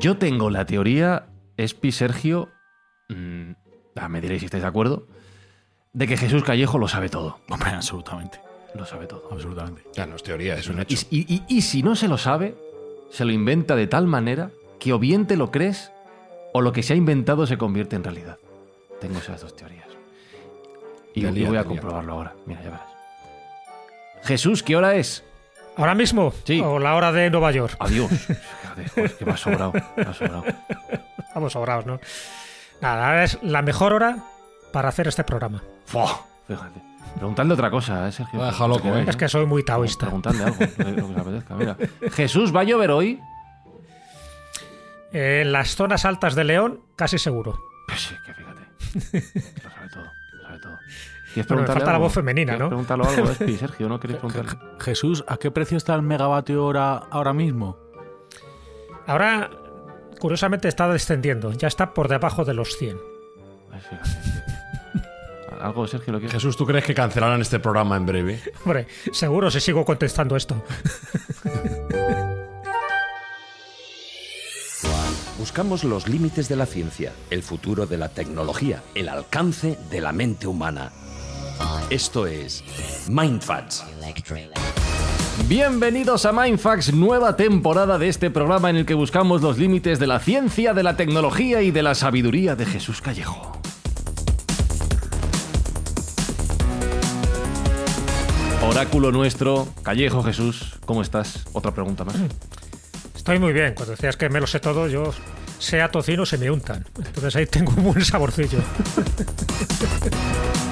[0.00, 2.48] Yo tengo la teoría, Espi, Sergio,
[3.08, 3.52] mm,
[3.96, 5.06] ah, me diréis si estáis de acuerdo,
[5.92, 7.38] de que Jesús Callejo lo sabe todo.
[7.48, 8.40] Hombre, absolutamente.
[8.74, 9.26] Lo sabe todo.
[9.30, 9.82] Absolutamente.
[9.94, 11.06] Ya no es teoría, es un Y, hecho.
[11.10, 12.54] y- y- y si no se lo sabe,
[13.10, 15.90] se lo inventa de tal manera que o bien te lo crees
[16.52, 18.36] o lo que se ha inventado se convierte en realidad.
[19.00, 19.86] Tengo esas dos teorías.
[21.14, 22.34] Y, Te voy a comprobarlo ahora.
[22.44, 22.86] Mira, ya verás.
[24.24, 25.24] Jesús, ¿qué hora es?
[25.76, 26.32] ¿Ahora mismo?
[26.44, 26.60] Sí.
[26.60, 27.76] ¿O la hora de Nueva York?
[27.78, 28.10] Adiós.
[28.94, 29.72] Joder, que me ha sobrado.
[29.96, 30.44] me ha sobrado.
[31.34, 32.00] Vamos sobrados, ¿no?
[32.80, 34.18] Nada, ahora es la mejor hora
[34.72, 35.62] para hacer este programa.
[35.84, 36.80] Fua, Fíjate.
[37.16, 38.38] Preguntadle otra cosa, ¿eh, Sergio?
[38.38, 39.04] Me ha dejado loco, ¿eh?
[39.08, 40.06] Es que soy muy taoísta.
[40.06, 41.54] Preguntadle algo, lo que os apetezca.
[41.54, 41.76] Mira.
[42.12, 43.20] Jesús, ¿va a llover hoy?
[45.12, 47.58] En las zonas altas de León, casi seguro.
[47.88, 49.42] Pues sí, que fíjate.
[51.36, 52.68] ¿Quieres Bueno, me preguntarle falta la voz femenina, ¿Quieres ¿no?
[52.68, 53.88] preguntarlo algo, Espi, Sergio?
[53.90, 54.58] ¿No queréis preguntarle?
[54.80, 57.76] Jesús, ¿a qué precio está el megavatio hora ahora mismo?
[59.06, 59.50] Ahora,
[60.18, 61.52] curiosamente, está descendiendo.
[61.52, 62.96] Ya está por debajo de los 100.
[63.70, 64.10] Ay, fíjate.
[65.60, 66.32] ¿Algo, Sergio, lo quieres?
[66.32, 68.40] Jesús, ¿tú crees que cancelarán este programa en breve?
[68.64, 70.64] Hombre, seguro si sigo contestando esto.
[75.38, 80.12] Buscamos los límites de la ciencia, el futuro de la tecnología, el alcance de la
[80.12, 80.92] mente humana.
[81.90, 82.64] Esto es
[83.08, 83.84] Mindfacts.
[85.46, 90.06] Bienvenidos a Mindfax, nueva temporada de este programa en el que buscamos los límites de
[90.06, 93.60] la ciencia, de la tecnología y de la sabiduría de Jesús Callejo.
[98.62, 101.44] Oráculo nuestro, Callejo Jesús, ¿cómo estás?
[101.52, 102.16] Otra pregunta más.
[103.16, 103.74] Estoy muy bien.
[103.74, 105.12] Cuando decías que me lo sé todo, yo
[105.58, 106.84] sea tocino se me untan.
[106.98, 108.58] Entonces ahí tengo un buen saborcillo.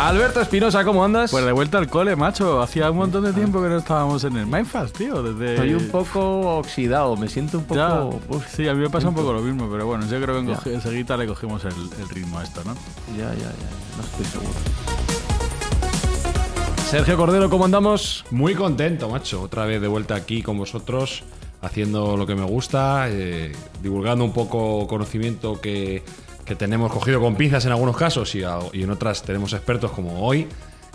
[0.00, 1.30] Alberto Espinosa, ¿cómo andas?
[1.30, 2.62] Pues de vuelta al cole, macho.
[2.62, 5.22] Hacía un montón de tiempo que no estábamos en el Mindfast, tío.
[5.22, 5.56] Desde...
[5.56, 7.78] Estoy un poco oxidado, me siento un poco...
[7.78, 10.42] Ya, Uf, sí, a mí me pasa un poco lo mismo, pero bueno, yo creo
[10.42, 12.72] que enseguida le cogimos el, el ritmo a esto, ¿no?
[13.14, 14.54] Ya, ya, ya, no estoy seguro.
[16.88, 18.24] Sergio Cordero, ¿cómo andamos?
[18.30, 19.42] Muy contento, macho.
[19.42, 21.24] Otra vez de vuelta aquí con vosotros,
[21.60, 26.02] haciendo lo que me gusta, eh, divulgando un poco conocimiento que,
[26.50, 29.92] que tenemos cogido con pinzas en algunos casos y, a- y en otras tenemos expertos
[29.92, 30.48] como hoy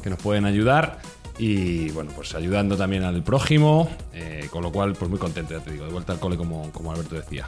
[0.03, 0.99] que nos pueden ayudar.
[1.39, 5.61] Y bueno, pues ayudando también al prójimo, eh, con lo cual, pues muy contento, ya
[5.63, 7.47] te digo, de vuelta al cole como, como Alberto decía.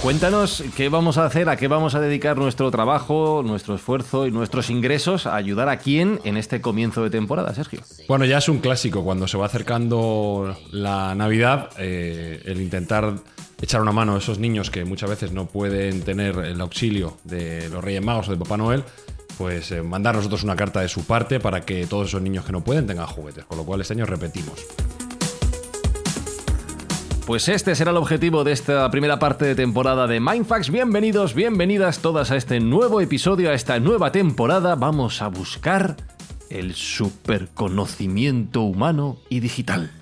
[0.00, 4.30] Cuéntanos qué vamos a hacer, a qué vamos a dedicar nuestro trabajo, nuestro esfuerzo y
[4.32, 7.80] nuestros ingresos a ayudar a quién en este comienzo de temporada, Sergio.
[8.08, 13.14] Bueno, ya es un clásico cuando se va acercando la Navidad, eh, el intentar
[13.62, 17.68] echar una mano a esos niños que muchas veces no pueden tener el auxilio de
[17.70, 18.82] los Reyes Magos o de Papá Noel,
[19.38, 22.52] pues eh, mandar nosotros una carta de su parte para que todos esos niños que
[22.52, 23.44] no pueden tengan juguetes.
[23.44, 24.66] Con lo cual este año repetimos.
[27.24, 30.70] Pues este será el objetivo de esta primera parte de temporada de Mindfax.
[30.70, 34.74] Bienvenidos, bienvenidas todas a este nuevo episodio, a esta nueva temporada.
[34.74, 35.96] Vamos a buscar
[36.50, 40.01] el superconocimiento humano y digital.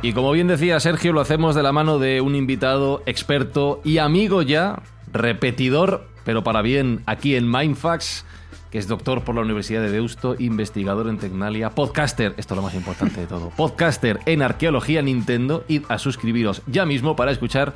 [0.00, 3.98] Y como bien decía Sergio, lo hacemos de la mano de un invitado experto y
[3.98, 4.80] amigo ya,
[5.12, 8.24] repetidor, pero para bien, aquí en Mindfax,
[8.70, 12.62] que es doctor por la Universidad de Deusto, investigador en Tecnalia, podcaster, esto es lo
[12.62, 17.74] más importante de todo, podcaster en arqueología Nintendo, id a suscribiros ya mismo para escuchar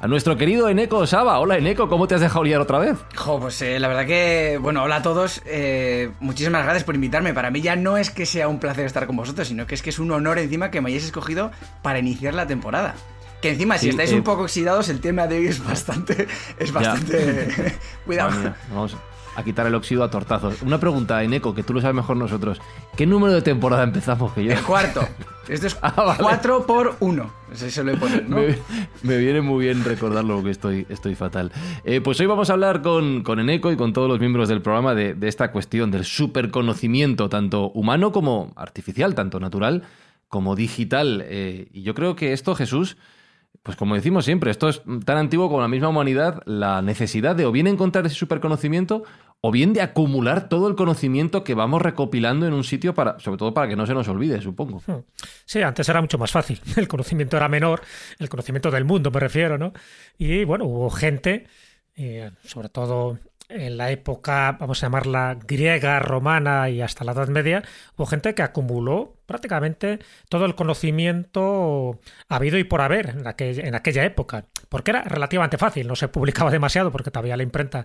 [0.00, 1.38] a nuestro querido Eneco Saba.
[1.38, 2.96] Hola Eneco, ¿cómo te has dejado liar otra vez?
[3.16, 5.40] Jo, pues eh, la verdad que, bueno, hola a todos.
[5.46, 7.32] eh, muchísimas gracias por invitarme.
[7.34, 9.82] Para mí ya no es que sea un placer estar con vosotros, sino que es
[9.82, 11.50] que es un honor encima que me hayáis escogido
[11.82, 12.94] para iniciar la temporada.
[13.40, 16.26] Que encima, si Sí, estáis eh, un poco oxidados, el tema de hoy es bastante.
[16.58, 17.76] Es bastante.
[18.06, 18.54] Cuidado.
[18.70, 18.96] Vamos
[19.36, 20.62] a quitar el óxido a tortazos.
[20.62, 22.60] Una pregunta, Eneco, que tú lo sabes mejor nosotros.
[22.96, 24.32] ¿Qué número de temporada empezamos?
[24.32, 24.52] Que yo...
[24.52, 25.06] El cuarto.
[25.48, 26.22] Esto es Ah, vale.
[26.22, 27.32] 4 por 1.
[27.52, 27.84] Eso se.
[27.84, 27.94] Me,
[29.02, 31.52] me viene muy bien recordarlo porque estoy, estoy fatal.
[31.84, 34.62] Eh, pues hoy vamos a hablar con, con Eneco y con todos los miembros del
[34.62, 39.82] programa de, de esta cuestión del superconocimiento, tanto humano como artificial, tanto natural
[40.28, 41.22] como digital.
[41.26, 42.96] Eh, y yo creo que esto, Jesús,
[43.64, 47.46] pues como decimos siempre, esto es tan antiguo como la misma humanidad, la necesidad de
[47.46, 49.04] o bien encontrar ese superconocimiento
[49.40, 53.38] o bien de acumular todo el conocimiento que vamos recopilando en un sitio para, sobre
[53.38, 54.82] todo para que no se nos olvide, supongo.
[55.46, 56.60] Sí, antes era mucho más fácil.
[56.76, 57.80] El conocimiento era menor,
[58.18, 59.72] el conocimiento del mundo me refiero, ¿no?
[60.18, 61.46] Y bueno, hubo gente,
[61.96, 63.18] eh, sobre todo
[63.48, 67.62] en la época, vamos a llamarla griega, romana y hasta la Edad Media,
[67.96, 69.98] hubo gente que acumuló prácticamente
[70.28, 75.58] todo el conocimiento habido y por haber en, aquel- en aquella época, porque era relativamente
[75.58, 77.84] fácil, no se publicaba demasiado porque todavía la imprenta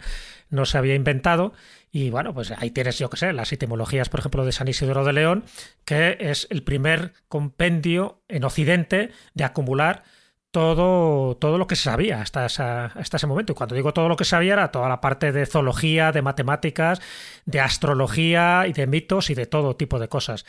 [0.50, 1.53] no se había inventado.
[1.91, 5.03] Y bueno, pues ahí tienes, yo que sé, las etimologías, por ejemplo, de San Isidoro
[5.03, 5.44] de León,
[5.85, 10.03] que es el primer compendio en Occidente de acumular
[10.51, 13.54] todo, todo lo que se sabía hasta, esa- hasta ese momento.
[13.54, 17.01] Y cuando digo todo lo que sabía era toda la parte de zoología, de matemáticas,
[17.46, 20.46] de astrología y de mitos y de todo tipo de cosas.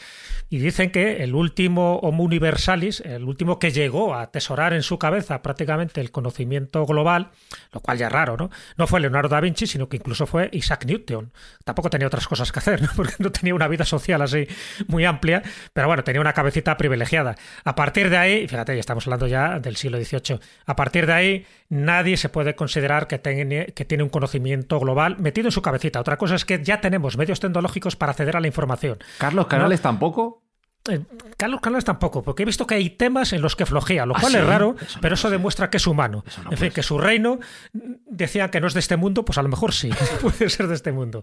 [0.49, 4.99] Y dicen que el último Homo Universalis, el último que llegó a atesorar en su
[4.99, 7.31] cabeza prácticamente el conocimiento global,
[7.73, 8.50] lo cual ya es raro, ¿no?
[8.79, 11.31] No fue Leonardo da Vinci, sino que incluso fue Isaac Newton.
[11.64, 12.88] Tampoco tenía otras cosas que hacer, ¿no?
[12.97, 14.47] porque no tenía una vida social así
[14.88, 15.43] muy amplia,
[15.75, 17.35] pero bueno, tenía una cabecita privilegiada.
[17.64, 21.12] A partir de ahí, fíjate, ya estamos hablando ya del siglo XVIII, a partir de
[21.12, 25.62] ahí nadie se puede considerar que tiene, que tiene un conocimiento global metido en su
[25.62, 26.00] cabecita.
[26.00, 28.98] Otra cosa es que ya tenemos medios tecnológicos para acceder a la información.
[29.19, 30.42] Carlos Canales tampoco.
[30.88, 31.00] Eh,
[31.36, 34.20] Carlos Canales tampoco, porque he visto que hay temas en los que flojea, lo ¿Ah,
[34.20, 34.38] cual sí?
[34.38, 35.32] es raro, Eso no pero eso ser.
[35.36, 36.24] demuestra que es humano.
[36.44, 37.38] No en fin, que su reino
[37.74, 39.90] mm, decía que no es de este mundo, pues a lo mejor sí,
[40.22, 41.22] puede ser de este mundo.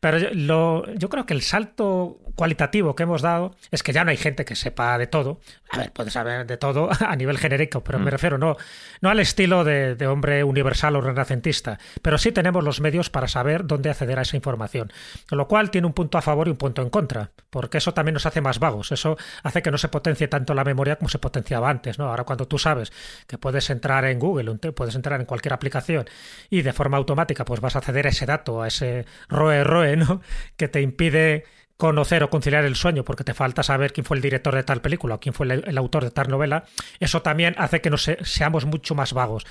[0.00, 4.04] Pero yo, lo- yo creo que el salto cualitativo que hemos dado es que ya
[4.04, 5.40] no hay gente que sepa de todo.
[5.70, 8.02] A ver, puede saber de todo a nivel genérico, pero Mm.
[8.04, 8.56] me refiero no,
[9.00, 13.28] no al estilo de, de hombre universal o renacentista, pero sí tenemos los medios para
[13.28, 14.92] saber dónde acceder a esa información.
[15.30, 18.14] Lo cual tiene un punto a favor y un punto en contra, porque eso también
[18.14, 18.92] nos hace más vagos.
[18.96, 21.98] Eso hace que no se potencie tanto la memoria como se potenciaba antes.
[21.98, 22.08] ¿no?
[22.08, 22.92] Ahora cuando tú sabes
[23.26, 26.06] que puedes entrar en Google, puedes entrar en cualquier aplicación
[26.50, 29.96] y de forma automática pues vas a acceder a ese dato, a ese roe roe,
[29.96, 30.20] ¿no?
[30.56, 31.44] que te impide
[31.76, 34.80] conocer o conciliar el sueño porque te falta saber quién fue el director de tal
[34.80, 36.64] película o quién fue el, autor de tal novela,
[37.00, 39.44] eso también hace que nos se- seamos mucho más vagos.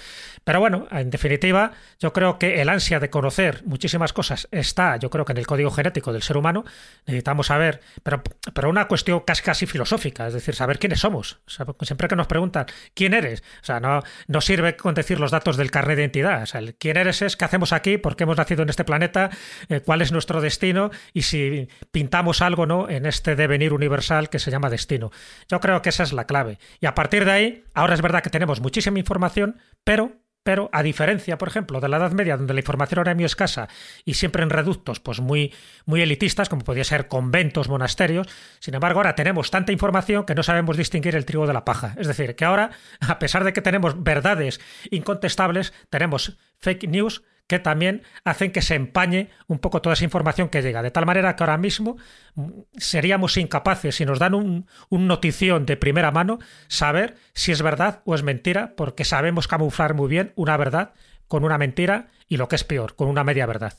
[0.44, 5.10] Pero bueno, en definitiva, yo creo que el ansia de conocer muchísimas cosas está, yo
[5.12, 6.66] creo que en el código genético del ser humano,
[7.06, 8.24] necesitamos saber, pero,
[8.54, 11.40] pero una cuestión casi, casi filosófica, es decir, saber quiénes somos.
[11.82, 15.58] Siempre que nos preguntan quién eres, o sea, no, no sirve con decir los datos
[15.58, 16.48] del carnet de identidad.
[16.80, 19.30] Quién eres es qué hacemos aquí, por qué hemos nacido en este planeta,
[19.70, 24.40] eh, cuál es nuestro destino y si pintamos algo no en este devenir universal que
[24.40, 25.12] se llama destino.
[25.50, 26.60] Yo creo que esa es la clave.
[26.80, 30.14] Y a partir de ahí, ahora es verdad que tenemos muchísima información, pero
[30.44, 33.68] pero a diferencia, por ejemplo, de la Edad Media, donde la información era muy escasa
[34.06, 35.52] y siempre en reductos pues muy,
[35.88, 38.28] muy elitistas, como podía ser conventos, monasterios,
[38.60, 41.96] sin embargo, ahora tenemos tanta información que no sabemos distinguir el trigo de la paja.
[41.98, 42.70] Es decir, que ahora,
[43.00, 48.76] a pesar de que tenemos verdades incontestables, tenemos fake news que también hacen que se
[48.76, 50.82] empañe un poco toda esa información que llega.
[50.82, 51.98] De tal manera que ahora mismo
[52.36, 57.62] mm, seríamos incapaces, si nos dan un, un notición de primera mano, saber si es
[57.62, 60.94] verdad o es mentira, porque sabemos camuflar muy bien una verdad
[61.28, 63.74] con una mentira y lo que es peor, con una media verdad.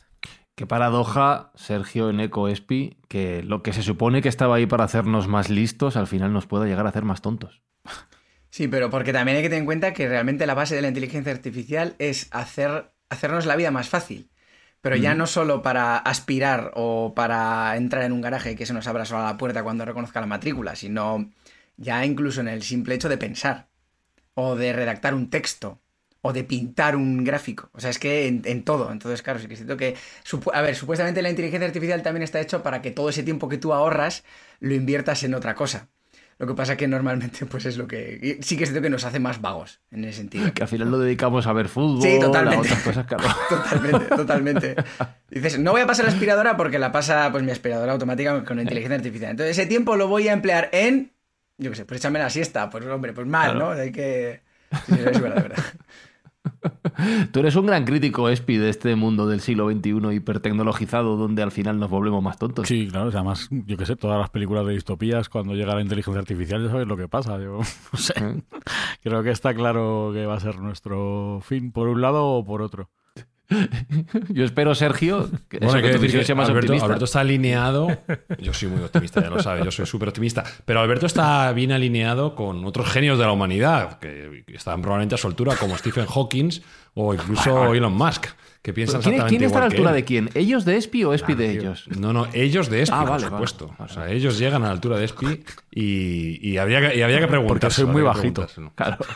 [0.56, 5.28] Qué paradoja, Sergio Eneco Espi, que lo que se supone que estaba ahí para hacernos
[5.28, 7.62] más listos, al final nos pueda llegar a hacer más tontos.
[8.48, 10.88] Sí, pero porque también hay que tener en cuenta que realmente la base de la
[10.88, 14.30] inteligencia artificial es hacer, hacernos la vida más fácil.
[14.80, 18.74] Pero ya no solo para aspirar o para entrar en un garaje y que se
[18.74, 21.30] nos abra sola la puerta cuando reconozca la matrícula, sino
[21.76, 23.68] ya incluso en el simple hecho de pensar,
[24.34, 25.80] o de redactar un texto,
[26.22, 27.70] o de pintar un gráfico.
[27.72, 28.92] O sea, es que en, en todo.
[28.92, 29.96] Entonces, claro, sí que siento que.
[30.52, 33.58] A ver, supuestamente la inteligencia artificial también está hecho para que todo ese tiempo que
[33.58, 34.24] tú ahorras
[34.60, 35.88] lo inviertas en otra cosa.
[36.38, 38.38] Lo que pasa que normalmente, pues es lo que.
[38.42, 40.52] Sí que es cierto que nos hace más vagos en ese sentido.
[40.52, 42.58] Que al final lo dedicamos a ver fútbol, Sí, a totalmente.
[42.68, 43.24] otras cosas, claro.
[43.48, 44.76] Totalmente, totalmente.
[45.30, 48.60] Dices, no voy a pasar la aspiradora porque la pasa pues mi aspiradora automática con
[48.60, 49.30] inteligencia artificial.
[49.30, 51.12] Entonces ese tiempo lo voy a emplear en,
[51.56, 52.68] yo qué sé, pues échame la siesta.
[52.68, 53.74] Pues hombre, pues mal, Claro.
[53.74, 53.80] ¿no?
[53.80, 54.42] Hay que...
[54.86, 55.64] Sí, es verdad, es verdad.
[57.32, 61.52] Tú eres un gran crítico, Espi, de este mundo del siglo XXI hipertecnologizado donde al
[61.52, 62.68] final nos volvemos más tontos.
[62.68, 66.20] Sí, claro, además, yo qué sé, todas las películas de distopías, cuando llega la inteligencia
[66.20, 67.38] artificial, ya sabes lo que pasa.
[67.38, 67.60] Yo
[67.92, 68.14] no sé.
[68.16, 68.42] ¿Eh?
[69.02, 72.62] Creo que está claro que va a ser nuestro fin por un lado o por
[72.62, 72.90] otro.
[74.28, 76.48] Yo espero, Sergio, que, Bueno, eso, hay que que tu decir visión que sea más
[76.48, 76.86] Alberto, optimista.
[76.86, 77.88] Alberto está alineado.
[78.38, 80.44] Yo soy muy optimista, ya lo sabe, yo soy súper optimista.
[80.64, 85.18] Pero Alberto está bien alineado con otros genios de la humanidad, que están probablemente a
[85.18, 86.50] su altura, como Stephen Hawking
[86.94, 88.26] o incluso Elon Musk,
[88.66, 90.28] que piensan ¿Quién, exactamente quién está a la altura de quién?
[90.34, 91.84] ¿Ellos de Espi o Espi de ellos?
[92.00, 93.68] No, no, ellos de Espi, Ah, por vale, supuesto.
[93.78, 93.92] vale.
[93.92, 97.20] O sea, ellos llegan a la altura de Espi y, y habría, que, y habría
[97.20, 97.60] que preguntar.
[97.60, 98.44] Porque soy muy bajito.
[98.74, 98.98] Claro.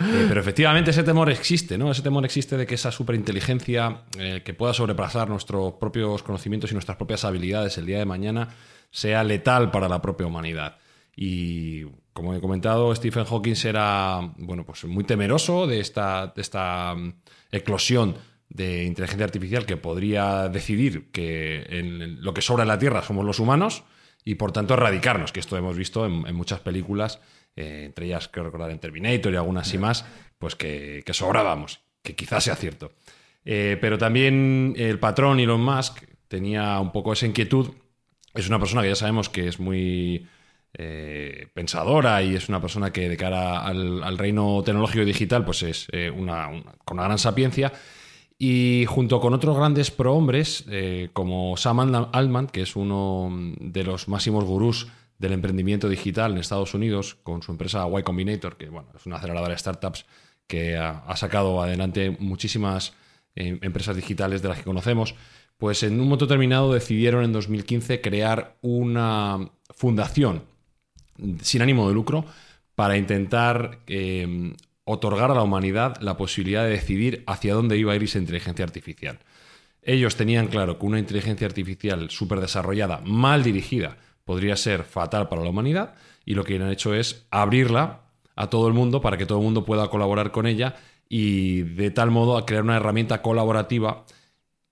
[0.00, 1.90] Eh, pero efectivamente ese temor existe, ¿no?
[1.90, 6.74] Ese temor existe de que esa superinteligencia eh, que pueda sobrepasar nuestros propios conocimientos y
[6.74, 8.48] nuestras propias habilidades el día de mañana
[8.90, 10.78] sea letal para la propia humanidad.
[11.16, 16.94] Y como he comentado, Stephen Hawking era bueno, pues muy temeroso de esta, de esta
[16.94, 17.14] mm,
[17.50, 18.14] eclosión
[18.48, 23.24] de inteligencia artificial que podría decidir que en lo que sobra en la Tierra somos
[23.24, 23.84] los humanos
[24.24, 27.20] y por tanto erradicarnos, que esto hemos visto en, en muchas películas,
[27.56, 30.04] eh, entre ellas creo recordar en Terminator y algunas y más,
[30.38, 32.92] pues que, que sobrábamos, que quizás sea cierto.
[33.44, 37.70] Eh, pero también el patrón Elon Musk tenía un poco esa inquietud.
[38.34, 40.26] Es una persona que ya sabemos que es muy
[40.74, 45.44] eh, pensadora y es una persona que de cara al, al reino tecnológico y digital
[45.44, 47.72] pues es una, una- con una gran sapiencia.
[48.38, 51.80] Y junto con otros grandes prohombres, eh, como Sam
[52.12, 54.86] Altman- que es uno de los máximos gurús
[55.18, 59.16] del emprendimiento digital en Estados Unidos, con su empresa Y Combinator, que bueno, es una
[59.16, 60.06] aceleradora de startups
[60.46, 62.94] que ha, ha sacado adelante muchísimas
[63.34, 65.16] eh, empresas digitales de las que conocemos,
[65.56, 70.44] pues en un momento determinado decidieron en 2015 crear una fundación
[71.42, 72.24] sin ánimo de lucro
[72.76, 74.54] para intentar eh,
[74.88, 78.64] otorgar a la humanidad la posibilidad de decidir hacia dónde iba a ir esa inteligencia
[78.64, 79.18] artificial.
[79.82, 85.42] Ellos tenían claro que una inteligencia artificial súper desarrollada, mal dirigida, podría ser fatal para
[85.42, 88.00] la humanidad y lo que han hecho es abrirla
[88.34, 90.76] a todo el mundo para que todo el mundo pueda colaborar con ella
[91.06, 94.06] y de tal modo a crear una herramienta colaborativa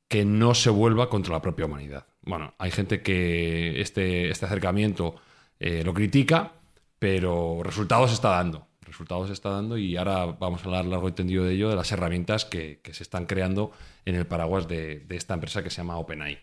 [0.09, 2.07] que no se vuelva contra la propia humanidad.
[2.23, 5.17] Bueno, hay gente que este, este acercamiento
[5.61, 6.53] eh, lo critica,
[6.99, 8.67] pero resultados está dando.
[8.97, 11.93] Resultados está dando y ahora vamos a hablar largo y tendido de ello, de las
[11.93, 13.71] herramientas que, se están creando
[14.07, 16.39] en el paraguas de, esta empresa que se llama OpenAI.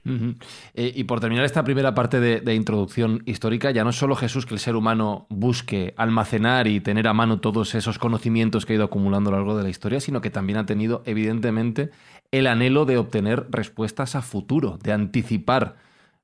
[0.76, 4.54] Eh, y por terminar esta primera parte de, introducción histórica, ya no solo Jesús que
[4.54, 8.86] el ser humano busque almacenar y tener a mano todos esos conocimientos que ha ido
[8.86, 11.90] acumulando a lo largo de la historia, sino que también ha tenido, evidentemente,
[12.30, 15.78] el anhelo de obtener respuestas a futuro, de anticipar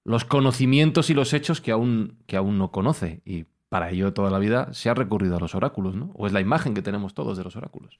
[0.03, 3.24] los conocimientos y los hechos que aún, que aún no conoce.
[3.25, 6.11] Y para ello toda la vida se ha recurrido a los oráculos, ¿no?
[6.15, 7.99] O es la imagen que tenemos todos de los oráculos.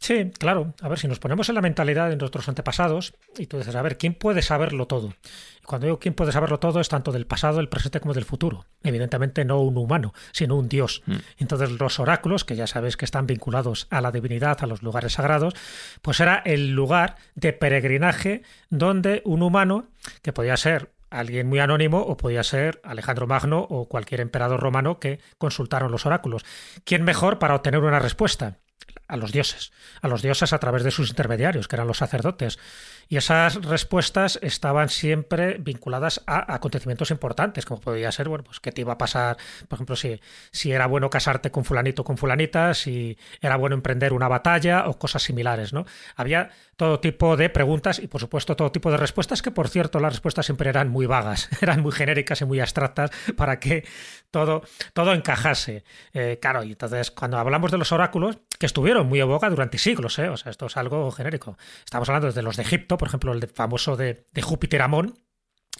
[0.00, 0.74] Sí, claro.
[0.80, 3.82] A ver, si nos ponemos en la mentalidad de nuestros antepasados, y tú dices, a
[3.82, 5.12] ver, ¿quién puede saberlo todo?
[5.60, 8.24] Y cuando digo quién puede saberlo todo, es tanto del pasado, del presente como del
[8.24, 8.66] futuro.
[8.82, 11.02] Evidentemente no un humano, sino un dios.
[11.36, 15.14] Entonces los oráculos, que ya sabéis que están vinculados a la divinidad, a los lugares
[15.14, 15.54] sagrados,
[16.00, 19.88] pues era el lugar de peregrinaje donde un humano,
[20.22, 24.98] que podía ser alguien muy anónimo o podía ser Alejandro Magno o cualquier emperador romano
[24.98, 26.44] que consultaron los oráculos.
[26.84, 28.58] ¿Quién mejor para obtener una respuesta?
[29.06, 29.72] a los dioses,
[30.02, 32.58] a los dioses a través de sus intermediarios, que eran los sacerdotes.
[33.08, 38.70] Y esas respuestas estaban siempre vinculadas a acontecimientos importantes, como podía ser, bueno, pues qué
[38.70, 42.18] te iba a pasar, por ejemplo, si, si era bueno casarte con fulanito o con
[42.18, 45.86] fulanita, si era bueno emprender una batalla o cosas similares, ¿no?
[46.16, 50.00] Había todo tipo de preguntas y, por supuesto, todo tipo de respuestas, que por cierto,
[50.00, 53.84] las respuestas siempre eran muy vagas, eran muy genéricas y muy abstractas para que
[54.30, 55.84] todo, todo encajase.
[56.12, 59.78] Eh, claro, y entonces, cuando hablamos de los oráculos, que estuvieron muy en boga durante
[59.78, 60.28] siglos, ¿eh?
[60.28, 61.56] o sea, esto es algo genérico.
[61.84, 65.18] Estamos hablando desde los de Egipto, por ejemplo, el famoso de, de Júpiter Amón,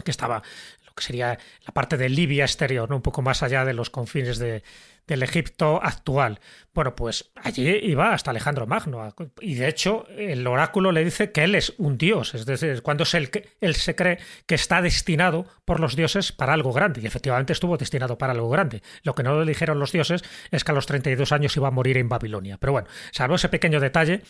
[0.03, 0.41] que estaba
[0.85, 2.97] lo que sería la parte de Libia exterior, ¿no?
[2.97, 4.63] un poco más allá de los confines de,
[5.09, 6.39] del Egipto actual.
[6.73, 9.13] Bueno, pues allí iba hasta Alejandro Magno.
[9.41, 12.35] Y de hecho, el oráculo le dice que él es un dios.
[12.35, 16.31] Es decir, cuando es él, que- él se cree que está destinado por los dioses
[16.31, 17.01] para algo grande.
[17.01, 18.81] Y efectivamente estuvo destinado para algo grande.
[19.03, 21.71] Lo que no le dijeron los dioses es que a los 32 años iba a
[21.71, 22.57] morir en Babilonia.
[22.59, 24.21] Pero bueno, salvo ese pequeño detalle,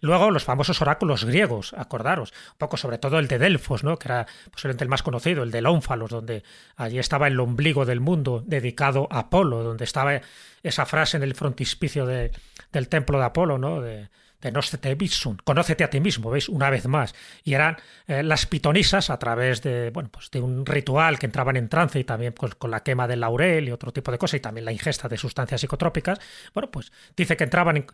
[0.00, 3.98] luego los famosos oráculos griegos, acordaros, un poco sobre todo el de Delfos, ¿no?
[3.98, 6.44] que era posiblemente el más conocido, el de Ónfalos, donde
[6.76, 10.20] allí estaba el ombligo del mundo dedicado a Apolo, donde estaba
[10.62, 12.30] esa frase en el frontispicio de-
[12.72, 13.80] del templo de Apolo, ¿no?
[13.80, 14.08] De,
[14.40, 16.48] conócete a ti mismo, ¿veis?
[16.48, 17.14] Una vez más.
[17.42, 17.76] Y eran
[18.06, 21.98] eh, las pitonisas a través de, bueno, pues de un ritual que entraban en trance
[21.98, 24.64] y también con, con, la quema del laurel y otro tipo de cosas y también
[24.64, 26.20] la ingesta de sustancias psicotrópicas.
[26.54, 27.86] Bueno, pues dice que entraban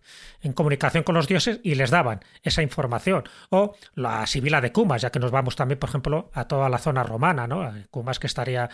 [0.43, 3.25] en, comunicación con los dioses y les daban esa información.
[3.51, 6.79] O la Sibila de Cumas, ya que nos vamos también, por ejemplo, a toda la
[6.79, 7.73] zona romana, ¿no?
[7.91, 8.69] Cumas que estaría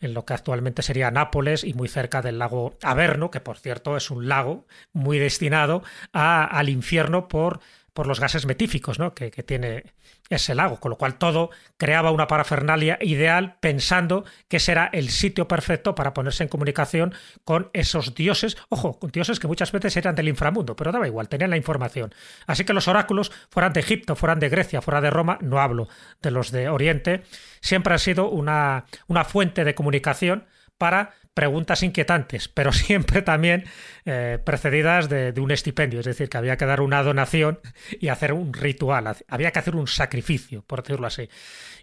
[0.00, 3.96] en lo que actualmente sería Nápoles y muy cerca del lago Averno, que por cierto
[3.96, 7.60] es un lago muy destinado a, al infierno por,
[8.04, 9.14] los gases metíficos ¿no?
[9.14, 9.84] que, tiene
[10.28, 15.48] ese lago, con lo cual todo creaba una parafernalia ideal pensando que será el sitio
[15.48, 20.14] perfecto para ponerse en comunicación con esos dioses, ojo, con dioses que muchas veces eran
[20.14, 22.14] del inframundo, pero daba igual, tenían la información.
[22.46, 25.88] Así que los oráculos, fueran de Egipto, fueran de Grecia, fuera de Roma, no hablo
[26.20, 27.22] de los de Oriente,
[27.62, 28.84] siempre han sido una
[29.26, 30.44] fuente de comunicación
[30.78, 33.64] para preguntas inquietantes, pero siempre también
[34.06, 37.60] eh, precedidas de, un estipendio, es decir, que había que dar una donación
[38.00, 41.28] y hacer un ritual, había que hacer un sacrificio, por decirlo así.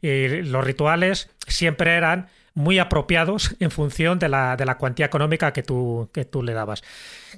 [0.01, 5.53] Y los rituales siempre eran muy apropiados en función de la, de la cuantía económica
[5.53, 6.83] que tú, que tú le dabas.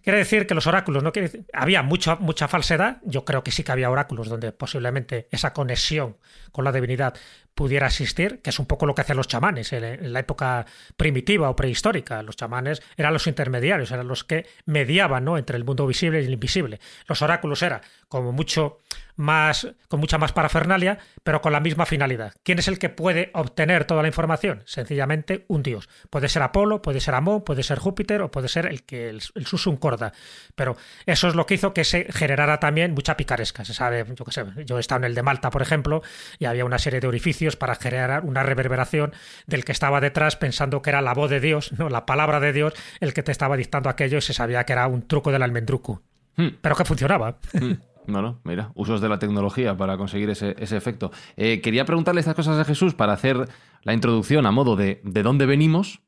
[0.03, 3.51] Quiere decir que los oráculos, no quiere decir, había mucha, mucha falsedad, yo creo que
[3.51, 6.17] sí que había oráculos donde posiblemente esa conexión
[6.51, 7.15] con la divinidad
[7.55, 10.65] pudiera existir, que es un poco lo que hacían los chamanes en la época
[10.97, 12.21] primitiva o prehistórica.
[12.21, 15.37] Los chamanes eran los intermediarios, eran los que mediaban ¿no?
[15.37, 16.79] entre el mundo visible y el invisible.
[17.07, 18.79] Los oráculos era como mucho
[19.15, 22.33] más, con mucha más parafernalia, pero con la misma finalidad.
[22.43, 24.63] ¿Quién es el que puede obtener toda la información?
[24.65, 25.87] Sencillamente un dios.
[26.09, 29.21] Puede ser Apolo, puede ser Amón, puede ser Júpiter o puede ser el que el,
[29.35, 30.11] el susum corda.
[30.55, 33.63] Pero eso es lo que hizo que se generara también mucha picaresca.
[33.63, 36.01] Se sabe, yo qué sé, yo he estado en el de Malta, por ejemplo,
[36.37, 39.13] y había una serie de orificios para generar una reverberación
[39.45, 42.53] del que estaba detrás pensando que era la voz de Dios, no, la palabra de
[42.53, 45.43] Dios, el que te estaba dictando aquello y se sabía que era un truco del
[45.43, 46.01] almendruco.
[46.35, 46.49] Hmm.
[46.61, 47.37] Pero que funcionaba.
[47.53, 47.73] Hmm.
[48.07, 51.11] Bueno, mira, usos de la tecnología para conseguir ese, ese efecto.
[51.37, 53.47] Eh, quería preguntarle estas cosas a Jesús para hacer
[53.81, 56.01] la introducción a modo de de dónde venimos.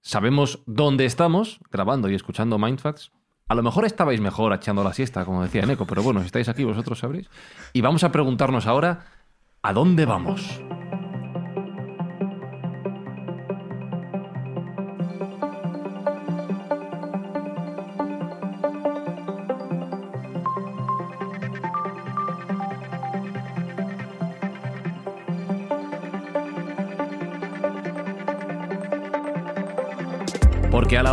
[0.00, 3.10] Sabemos dónde estamos, grabando y escuchando Mindfacts.
[3.46, 6.48] A lo mejor estabais mejor echando la siesta, como decía Neko, pero bueno, si estáis
[6.48, 7.28] aquí, vosotros sabréis.
[7.74, 9.04] Y vamos a preguntarnos ahora,
[9.64, 10.60] ¿a dónde vamos?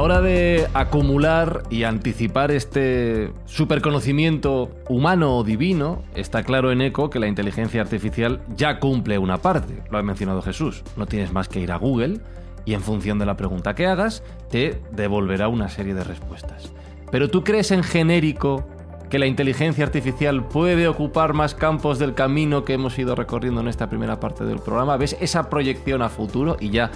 [0.02, 7.12] La hora de acumular y anticipar este superconocimiento humano o divino, está claro en ECO
[7.12, 9.84] que la inteligencia artificial ya cumple una parte.
[9.92, 10.82] Lo ha mencionado Jesús.
[10.98, 12.20] No tienes más que ir a Google
[12.66, 16.72] y en función de la pregunta que hagas, te devolverá una serie de respuestas.
[17.12, 18.66] Pero tú crees en genérico
[19.12, 23.68] que la inteligencia artificial puede ocupar más campos del camino que hemos ido recorriendo en
[23.68, 24.98] esta primera parte del programa?
[24.98, 26.90] ¿Ves esa proyección a futuro y ya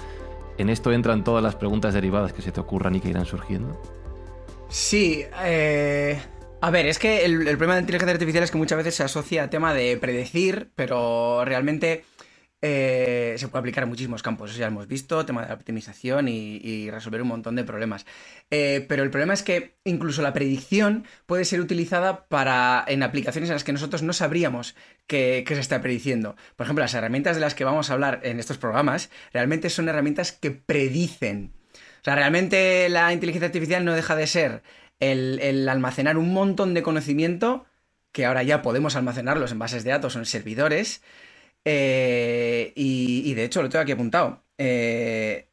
[0.58, 3.80] en esto entran todas las preguntas derivadas que se te ocurran y que irán surgiendo.
[4.68, 6.18] Sí, eh...
[6.60, 9.44] A ver, es que el, problema de inteligencia artificial es que muchas veces se asocia
[9.44, 12.04] a tema de predecir, pero realmente
[12.68, 14.50] eh, se puede aplicar a muchísimos campos.
[14.50, 18.06] Eso ya hemos visto, tema de optimización y, y resolver un montón de problemas.
[18.50, 23.50] Eh, pero el problema es que incluso la predicción puede ser utilizada para en aplicaciones
[23.50, 24.74] en las que nosotros no sabríamos
[25.06, 26.34] que, que, se está prediciendo.
[26.56, 29.88] Por ejemplo, las herramientas de las que vamos a hablar en estos programas realmente son
[29.88, 31.52] herramientas que predicen.
[32.00, 34.62] O sea, realmente la inteligencia artificial no deja de ser
[34.98, 37.64] el, el almacenar un montón de conocimiento
[38.10, 41.00] que ahora ya podemos almacenarlos en bases de datos o en servidores.
[41.68, 44.44] Eh, y, y, de hecho lo tengo aquí apuntado.
[44.56, 45.48] Eh,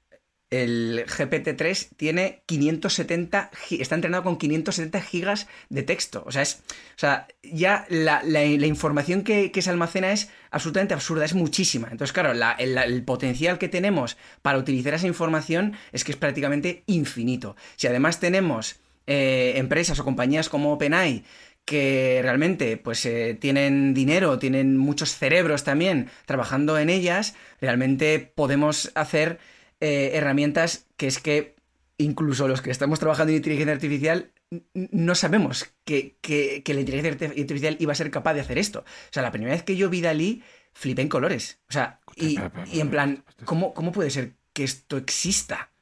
[0.51, 6.23] el GPT-3 tiene 570, está entrenado con 570 gigas de texto.
[6.27, 6.61] O sea, es,
[6.95, 11.87] o sea ya la, la, información que, que, se almacena es absolutamente absurda, es muchísima.
[11.89, 16.17] Entonces, claro, la, el, el, potencial que tenemos para utilizar esa información es que es
[16.17, 17.55] prácticamente infinito.
[17.75, 18.75] Si además tenemos
[19.07, 21.25] eh, empresas o compañías como OpenAI
[21.65, 28.91] que realmente pues eh, tienen dinero, tienen muchos cerebros también trabajando en ellas, realmente podemos
[28.95, 29.39] hacer
[29.79, 31.55] eh, herramientas que es que
[31.97, 34.31] incluso los que estamos trabajando en inteligencia artificial
[34.73, 38.79] no sabemos que, que, que, la inteligencia artificial iba a ser capaz de hacer esto.
[38.81, 41.59] O sea, la primera vez que yo vi Dalí, flipé en colores.
[41.69, 42.37] O sea, y,
[42.71, 45.72] y en plan, ¿cómo, ¿cómo puede ser que esto exista?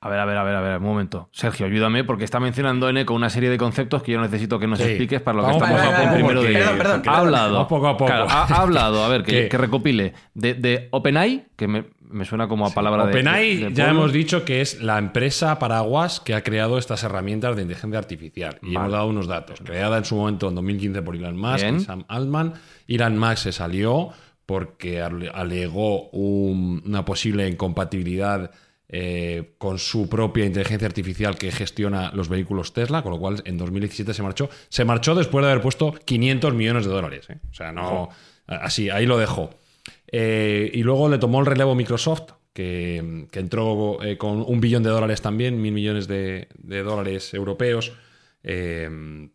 [0.00, 1.28] A ver, a ver, a ver, a ver, un momento.
[1.32, 4.78] Sergio, ayúdame porque está mencionando Eneco una serie de conceptos que yo necesito que nos
[4.78, 4.84] Sí.
[4.84, 7.02] expliques para lo que Vamos estamos a primero de Perdón, perdón.
[7.06, 7.52] Ha hablado.
[7.54, 8.06] Vamos poco a poco.
[8.06, 10.12] Claro, ha, ha hablado, a ver, que, recopile.
[10.34, 13.10] De, de OpenAI, que me, me suena como a palabra de.
[13.10, 14.00] OpenAI de- de ya pueblo.
[14.02, 18.58] hemos dicho que es la empresa paraguas que ha creado estas herramientas de inteligencia artificial.
[18.62, 18.76] Y Vale.
[18.76, 19.60] hemos dado unos datos.
[19.64, 21.76] Creada en su momento en 2015 por Elon Musk Bien.
[21.78, 22.52] y Sam Altman.
[22.86, 24.10] Elon Musk se salió
[24.46, 28.52] porque ale- alegó un- una posible incompatibilidad
[28.88, 33.58] eh, con su propia inteligencia artificial que gestiona los vehículos Tesla, con lo cual en
[33.58, 34.48] 2017 se marchó.
[34.68, 37.28] Se marchó después de haber puesto 500 millones de dólares.
[37.30, 37.38] ¿eh?
[37.50, 38.08] O sea, no.
[38.46, 39.50] Así, ahí lo dejó.
[40.10, 44.90] Eh, y luego le tomó el relevo Microsoft, que, que entró con un billón de
[44.90, 47.92] dólares también, mil millones de, de dólares europeos,
[48.42, 48.88] eh,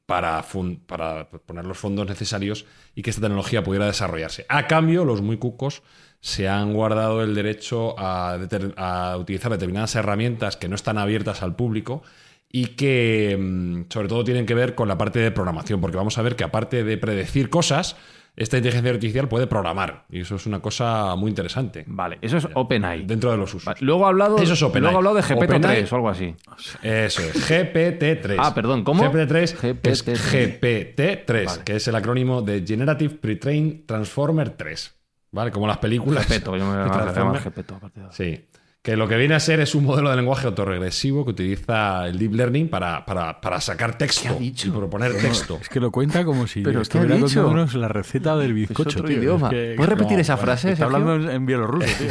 [0.06, 4.46] para, fun- para poner los fondos necesarios y que esta tecnología pudiera desarrollarse.
[4.50, 5.84] A cambio, los muy cucos
[6.24, 12.02] se han guardado el derecho a, utilizar determinadas herramientas que no están abiertas al público
[12.50, 16.18] y que mm, sobre todo tienen que ver con la parte de programación, porque vamos
[16.18, 17.98] a ver que aparte de predecir cosas,
[18.38, 22.48] esta inteligencia artificial puede programar y eso es una cosa muy interesante Vale, eso es
[22.54, 23.04] OpenAI.
[23.06, 23.66] dentro de los usos.
[23.66, 26.34] Vale, Luego ha hablado, Eso es luego ha hablado de GPT-3 OpenAI- o algo así.
[26.82, 28.38] Eso es, GPT-3.
[28.40, 29.04] Ah, perdón, ¿cómo?
[29.04, 30.62] GPT-3 es GPT-3.
[30.62, 31.64] GPT-3, Vale.
[31.66, 35.03] que es el acrónimo de Generative Pre-trained Transformer 3.
[35.34, 35.52] ¿Vale?
[35.52, 36.26] Como las películas.
[36.26, 37.42] Gepeto, yo me voy a de llamar Transformer.
[37.42, 38.16] Gepeto a partir de ahora.
[38.16, 38.46] Sí.
[38.82, 42.20] Que lo que viene a ser es un modelo de lenguaje autorregresivo que utiliza el
[42.20, 44.68] deep learning para, para, para sacar texto ¿Qué ha dicho?
[44.68, 45.58] y proponer texto.
[45.62, 47.44] Es que lo cuenta como si ¿Pero estuviera dicho?
[47.44, 49.20] contándonos la receta del bizcocho, otro tío.
[49.20, 49.50] idioma.
[49.52, 52.10] Es ¿Puedes repetir esa frase, Está hablando en, en bielorruso, tío.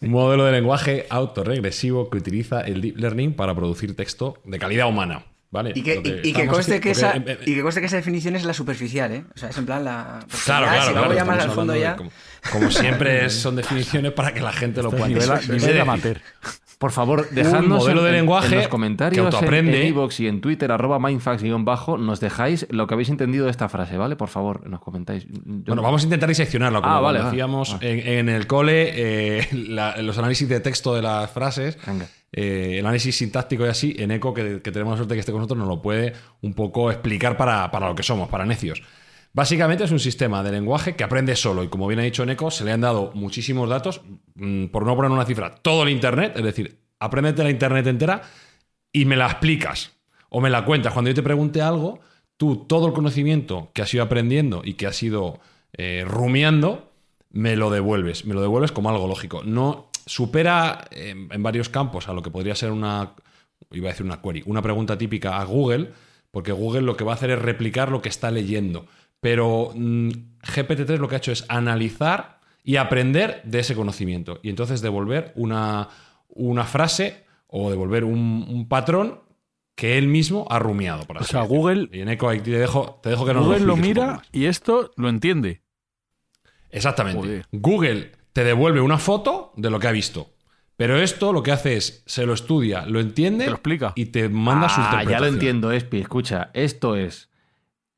[0.00, 4.88] Un modelo de lenguaje autorregresivo que utiliza el deep learning para producir texto de calidad
[4.88, 5.24] humana.
[5.56, 5.72] ¿Vale?
[5.74, 7.96] Y que, Lo y- y que conste que esa, eh, y que conste que esa
[7.96, 9.24] definición es la superficial, ¿eh?
[9.34, 10.20] O sea, es en plan la.
[10.44, 11.00] Claro, ya, claro, si claro.
[11.00, 11.92] vamos ya más al fondo ya.
[11.92, 12.10] de Como,
[12.52, 16.20] como siempre es- son definiciones para que la gente lo pueda nivel, amateur.
[16.78, 19.80] Por favor, dejadnos modelo en, de en- lenguaje en los que comentarios autoaprende.
[19.82, 23.68] en iVoox y en Twitter, arroba mindfax-bajo, nos dejáis lo que habéis entendido de esta
[23.70, 24.14] frase, ¿vale?
[24.16, 25.26] Por favor, nos comentáis.
[25.26, 25.32] Yo-
[25.66, 26.82] Bueno, vamos a intentar diseccionarlo.
[26.82, 27.78] Como Ah, vale, decíamos Ah.
[27.80, 31.78] en, en el cole, eh, la- los análisis de texto de las frases,
[32.32, 35.20] eh, el análisis sintáctico y así, en ECO, que, que tenemos la suerte de que
[35.20, 36.12] esté con nosotros, nos lo puede
[36.42, 38.82] un poco explicar para, para lo que somos, para necios.
[39.36, 42.50] Básicamente es un sistema de lenguaje que aprende solo y como bien ha dicho Neko,
[42.50, 44.00] se le han dado muchísimos datos,
[44.34, 48.22] mm, por no poner una cifra, todo el Internet, es decir, apréndete la Internet entera
[48.94, 49.92] y me la explicas
[50.30, 50.94] o me la cuentas.
[50.94, 52.00] Cuando yo te pregunte algo,
[52.38, 55.38] tú todo el conocimiento que has ido aprendiendo y que has ido
[55.74, 56.90] eh, rumiando,
[57.28, 58.24] me lo devuelves.
[58.24, 59.42] Me lo devuelves como algo lógico.
[59.44, 63.12] No supera eh, en varios campos a lo que podría ser una,
[63.70, 65.90] iba a decir una query, una pregunta típica a Google,
[66.30, 68.86] porque Google lo que va a hacer es replicar lo que está leyendo.
[69.20, 70.08] Pero mm,
[70.42, 74.40] GPT-3 lo que ha hecho es analizar y aprender de ese conocimiento.
[74.42, 75.88] Y entonces devolver una,
[76.28, 79.20] una frase o devolver un, un patrón
[79.74, 81.04] que él mismo ha rumiado.
[81.04, 81.42] Por O sea.
[81.42, 84.90] Google- Y en Eco te dejo, te dejo que nos Google lo mira y esto
[84.96, 85.62] lo entiende.
[86.70, 87.20] Exactamente.
[87.20, 87.46] Joder.
[87.52, 90.30] Google te devuelve una foto de lo que ha visto.
[90.76, 93.92] Pero esto lo que hace es, se lo estudia, lo entiende Te lo explica.
[93.96, 95.34] y te manda su Ah, ya lo interpretación.
[95.34, 96.00] entiendo, Espi.
[96.00, 97.30] Escucha, esto es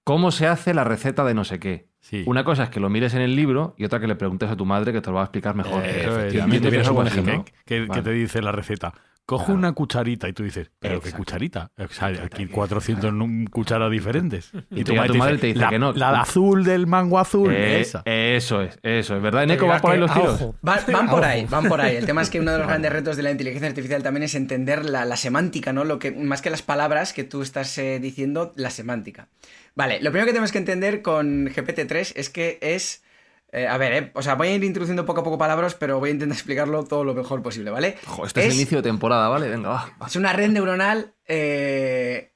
[0.09, 1.91] cómo se hace la receta de no sé qué.
[2.01, 2.25] Sí.
[2.27, 4.57] Una cosa es que lo mires en el libro y otra que le preguntes a
[4.57, 5.85] tu madre que te lo va a explicar mejor.
[5.85, 8.95] Eh, efectivamente, te dice la receta.
[9.29, 9.59] Coge Claro.
[9.59, 11.71] una cucharita y tú dices, ¿pero qué cucharita?
[11.77, 14.51] O sea, aquí 400 nu- cucharas diferentes.
[14.71, 15.93] Y tu- tu madre te dice la, que no.
[15.93, 18.01] La de azul del mango azul, Eh, esa.
[18.07, 19.23] Eso es, eso es.
[19.23, 19.67] ¿Verdad, Neko?
[19.67, 20.41] Oiga, ¿Va por ahí los tiros?
[20.63, 21.97] Van, van por ahí, van por ahí.
[21.97, 24.35] El tema es que uno de los grandes retos de la inteligencia artificial también es
[24.35, 25.85] entender la, la semántica, ¿no?
[25.85, 29.29] Lo que, más que las palabras que tú estás eh, diciendo, la semántica.
[29.75, 33.03] Vale, lo primero que tenemos que entender con GPT-3 es que es.
[33.51, 35.99] Eh, a ver, eh, o sea, voy a ir introduciendo poco a poco palabras, pero
[35.99, 37.97] voy a intentar explicarlo todo lo mejor posible, ¿vale?
[38.05, 39.49] Jo, este es, el inicio de temporada, ¿vale?
[39.49, 40.07] Venga, va.
[40.07, 42.33] Es una red neuronal eh,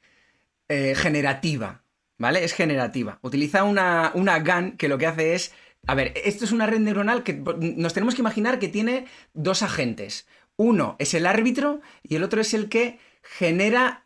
[0.68, 1.84] eh, generativa,
[2.18, 2.44] ¿vale?
[2.44, 3.18] Es generativa.
[3.22, 5.52] Utiliza una, una GAN que lo que hace es...
[5.86, 9.64] A ver, esto es una red neuronal que nos tenemos que imaginar que tiene dos
[9.64, 10.28] agentes.
[10.54, 14.04] Uno es el árbitro y el otro es el que genera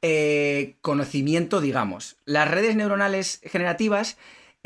[0.80, 2.16] conocimiento, digamos.
[2.24, 4.16] Las redes neuronales generativas,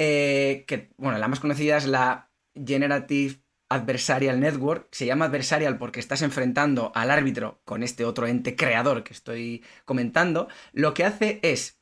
[0.03, 6.01] eh, que, bueno, la más conocida es la Generative Adversarial Network, se llama adversarial porque
[6.01, 11.39] estás enfrentando al árbitro con este otro ente creador que estoy comentando, lo que hace
[11.43, 11.81] es...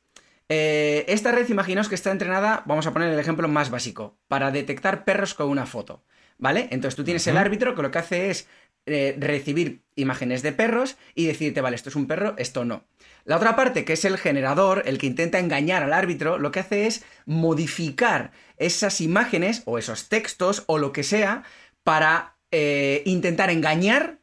[0.49, 4.51] eh, esta red, imaginaos que está entrenada, vamos a poner el ejemplo más básico, para
[4.51, 6.03] detectar perros con una foto,
[6.37, 6.67] ¿vale?
[6.71, 8.47] Entonces tú tienes el árbitro que lo que hace es
[8.91, 12.85] eh, recibir imágenes de perros y decirte, vale, esto es un perro, esto no.
[13.25, 16.61] La otra parte, que es el generador, el que intenta engañar al árbitro, lo que
[16.61, 21.43] hace es modificar esas imágenes o esos textos o lo que sea
[21.83, 24.19] para eh, intentar engañar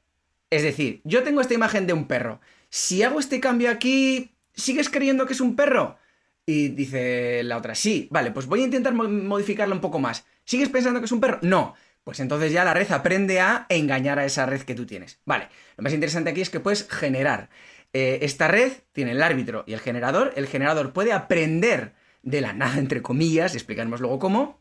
[0.50, 2.40] Es decir, yo tengo esta imagen de un perro.
[2.70, 5.98] Si hago este cambio aquí, ¿sigues creyendo que es un perro?
[6.46, 10.24] Y dice la otra, sí, vale, pues voy a intentar modificarlo un poco más.
[10.44, 11.38] ¿Sigues pensando que es un perro?
[11.42, 11.74] No.
[12.06, 15.18] Pues entonces ya la red aprende a engañar a esa red que tú tienes.
[15.24, 17.50] Vale, lo más interesante aquí es que puedes generar.
[17.92, 20.32] Eh, esta red tiene el árbitro y el generador.
[20.36, 24.60] El generador puede aprender de la nada, entre comillas, explicaremos luego cómo,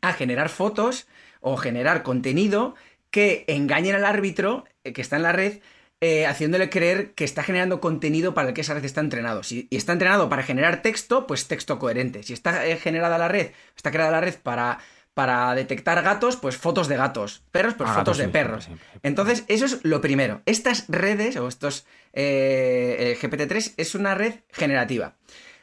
[0.00, 1.06] a generar fotos
[1.40, 2.74] o generar contenido
[3.12, 5.60] que engañen al árbitro eh, que está en la red
[6.00, 9.44] eh, haciéndole creer que está generando contenido para el que esa red está entrenado.
[9.44, 12.24] Si y está entrenado para generar texto, pues texto coherente.
[12.24, 14.80] Si está generada la red, está creada la red para,
[15.14, 17.42] para detectar gatos, pues fotos de gatos.
[17.50, 18.68] Perros, pues ah, fotos de perros.
[19.02, 20.42] Entonces, eso es lo primero.
[20.46, 25.16] Estas redes, o estos eh, GPT-3, es una red generativa.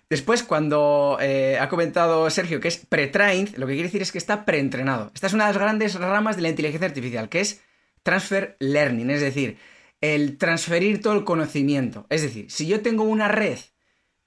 [0.09, 4.45] Después, cuando ha comentado Sergio que es pre-trained, lo que quiere decir es que está
[4.45, 5.11] preentrenado.
[5.13, 7.61] Esta es una de las grandes ramas de la inteligencia artificial, que es
[8.03, 9.57] transfer learning, es decir,
[9.99, 12.05] el transferir todo el conocimiento.
[12.09, 13.57] Es decir, si yo tengo una red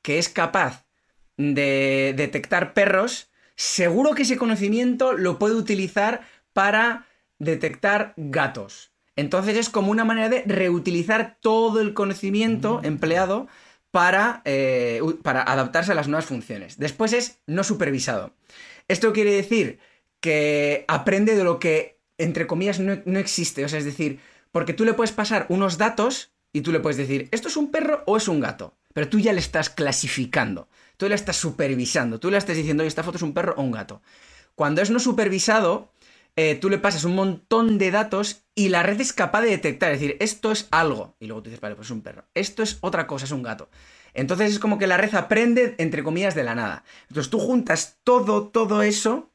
[0.02, 0.85] que es capaz
[1.37, 3.29] de detectar perros,
[3.61, 6.23] seguro que ese conocimiento lo puedo utilizar
[6.55, 7.07] para
[7.38, 8.90] detectar gatos.
[9.16, 12.87] Entonces es como una manera de reutilizar todo el conocimiento mm.
[12.87, 13.49] empleado
[13.90, 16.79] para, eh, para adaptarse a las nuevas funciones.
[16.79, 18.33] Después es no supervisado.
[18.88, 19.79] Esto quiere decir
[20.20, 23.66] que aprende de lo que, entre comillas, no, no existe.
[23.66, 24.20] O sea, es decir,
[24.53, 27.70] porque tú le puedes pasar unos datos y tú le puedes decir, ¿esto es un
[27.70, 28.79] perro o es un gato?
[28.94, 30.68] Pero tú ya le estás clasificando,
[31.00, 33.62] tú le estás supervisando, tú le estás diciendo, oye, esta foto es un perro o
[33.62, 34.02] un gato.
[34.54, 35.94] Cuando es no supervisado,
[36.36, 39.92] eh, tú le pasas un montón de datos y la red es capaz de detectar,
[39.92, 41.16] es decir, esto es algo.
[41.18, 42.26] Y luego tú dices, vale, pues es un perro.
[42.34, 43.70] Esto es otra cosa, es un gato.
[44.12, 46.84] Entonces es como que la red aprende, entre comillas, de la nada.
[47.08, 49.30] Entonces tú juntas todo, todo eso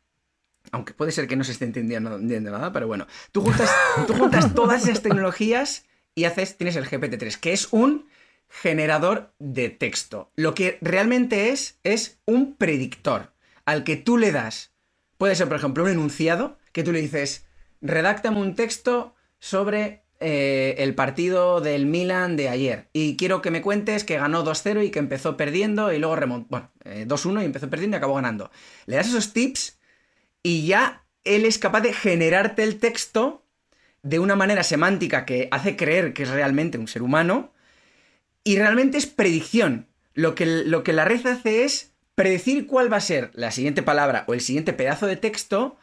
[0.72, 3.70] aunque puede ser que no se esté entendiendo, nada, pero bueno, tú juntas,
[4.08, 8.08] tú juntas todas esas tecnologías y haces, tienes el GPT-3, que es un
[8.50, 10.32] generador de texto.
[10.36, 13.34] Lo que realmente es, es un predictor
[13.66, 14.72] al que tú le das,
[15.18, 17.46] puede ser por ejemplo un enunciado, que tú le dices,
[17.82, 22.90] redáctame un texto sobre eh, el partido del Milan de ayer.
[22.94, 26.48] Y quiero que me cuentes que ganó 2-0 y que empezó perdiendo y luego remontó.
[26.50, 28.52] Bueno, 2-1 eh, y empezó perdiendo y acabó ganando.
[28.86, 29.80] Le das esos tips
[30.42, 33.44] y ya él es capaz de generarte el texto
[34.04, 37.52] de una manera semántica que hace creer que es realmente un ser humano
[38.46, 39.88] y realmente es predicción.
[40.14, 43.84] Lo que, lo que la red hace es predecir cuál va a ser la siguiente
[43.84, 45.76] palabra o el siguiente pedazo de texto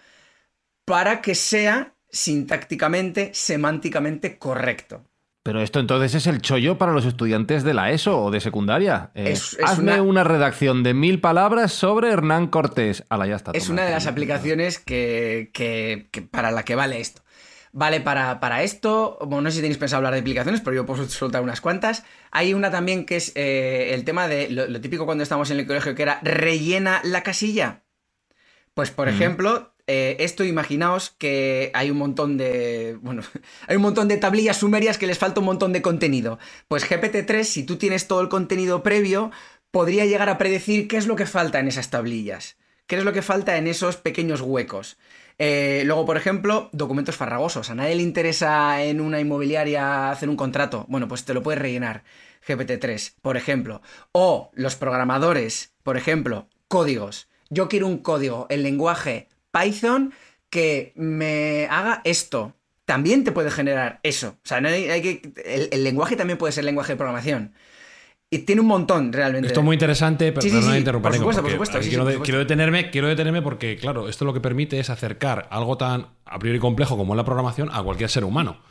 [0.86, 5.04] para que sea sintácticamente, semánticamente correcto.
[5.42, 9.10] Pero esto entonces es el chollo para los estudiantes de la ESO o de secundaria.
[9.16, 10.22] Eh, hazme una...
[10.22, 13.04] redacción de mil palabras sobre Hernán Cortés.
[13.10, 13.50] ya está.
[13.52, 15.50] Es una de las aplicaciones que,
[16.30, 17.22] para la que vale esto.
[17.74, 20.84] Vale para, para, esto, bueno, no sé si tenéis pensado hablar de aplicaciones, pero yo
[20.84, 22.04] puedo soltar unas cuantas.
[22.30, 25.66] Hay una también que es eh, el tema de lo, típico cuando estamos en el
[25.66, 27.82] colegio, que era rellena la casilla.
[28.74, 32.98] Pues, por ejemplo, eh, esto imaginaos que hay un montón de.
[33.00, 33.22] Bueno,
[33.66, 36.38] hay un montón de tablillas sumerias que les falta un montón de contenido.
[36.68, 39.30] Pues GPT-3, si tú tienes todo el contenido previo,
[39.70, 42.58] podría llegar a predecir qué es lo que falta en esas tablillas.
[42.86, 44.98] ¿Qué es lo que falta en esos pequeños huecos?
[45.38, 47.70] Eh, luego, por ejemplo, documentos farragosos.
[47.70, 50.86] A nadie le interesa en una inmobiliaria hacer un contrato.
[50.88, 52.04] Bueno, pues te lo puedes rellenar.
[52.46, 53.82] GPT-3, por ejemplo.
[54.12, 57.28] O los programadores, por ejemplo, códigos.
[57.50, 60.12] Yo quiero un código en lenguaje Python
[60.50, 62.54] que me haga esto.
[62.84, 64.38] También te puede generar eso.
[64.44, 67.54] O sea, no hay, el, lenguaje también puede ser lenguaje de programación.
[68.32, 69.48] Y tiene un montón, realmente.
[69.48, 71.78] Esto es muy interesante, pero no me Por supuesto, por supuesto.
[71.80, 76.38] quiero, detenerme, quiero detenerme porque, claro, esto lo que permite es acercar algo tan a
[76.38, 78.62] priori complejo como es la programación a cualquier ser humano.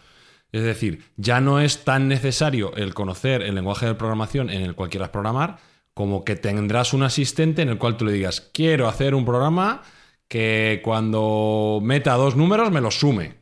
[0.52, 4.74] Es decir, ya no es tan necesario el conocer el lenguaje de programación en el
[4.74, 5.60] cual quieras programar,
[5.94, 9.84] como que tendrás un asistente en el cual tú le digas, quiero hacer un programa
[10.28, 13.36] que cuando meta dos números me los sume.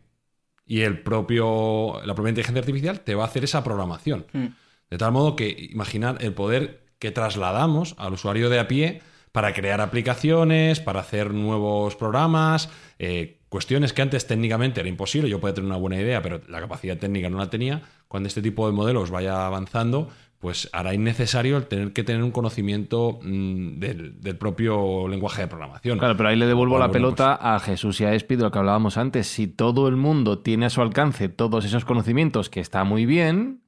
[0.65, 4.25] Y el propio, la propia inteligencia artificial te va a hacer esa programación.
[4.33, 4.47] Hmm.
[4.89, 9.53] De tal modo que imaginar el poder que trasladamos al usuario de a pie para
[9.53, 15.55] crear aplicaciones, para hacer nuevos programas, eh, cuestiones que antes técnicamente era imposible, yo podía
[15.55, 18.73] tener una buena idea, pero la capacidad técnica no la tenía, cuando este tipo de
[18.73, 25.07] modelos vaya avanzando, pues hará innecesario el tener que tener un conocimiento mm, del, propio
[25.07, 25.99] lenguaje de programación.
[25.99, 28.51] Claro, pero ahí le devuelvo la pelota pues a Jesús y a Espi de lo
[28.51, 29.27] que hablábamos antes.
[29.27, 33.61] Si todo el mundo tiene a su alcance todos esos conocimientos, que está muy bien,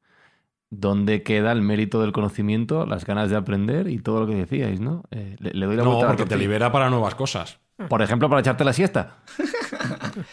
[0.71, 4.79] ¿dónde queda el mérito del conocimiento, las ganas de aprender y todo lo que decíais,
[4.79, 5.03] no?
[5.11, 7.59] Eh, le, doy la no, porque te libera para nuevas cosas.
[7.89, 9.17] Por ejemplo, para echarte la siesta.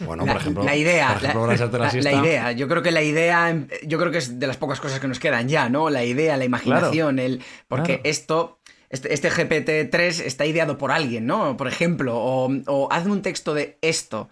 [0.01, 2.27] Bueno, La, por ejemplo, la idea, por ejemplo, la, para echarte la la- siesta, la
[2.27, 2.53] idea.
[2.53, 5.19] Yo creo que la idea, yo creo que es de las pocas cosas que nos
[5.19, 5.89] quedan ya, ¿no?
[5.91, 8.03] La idea, la imaginación, el, porque Claro.
[8.05, 8.59] esto,
[8.91, 11.57] este, este GPT-3 está ideado por alguien, ¿no?
[11.57, 14.29] Por ejemplo, o, o hazme un texto de esto,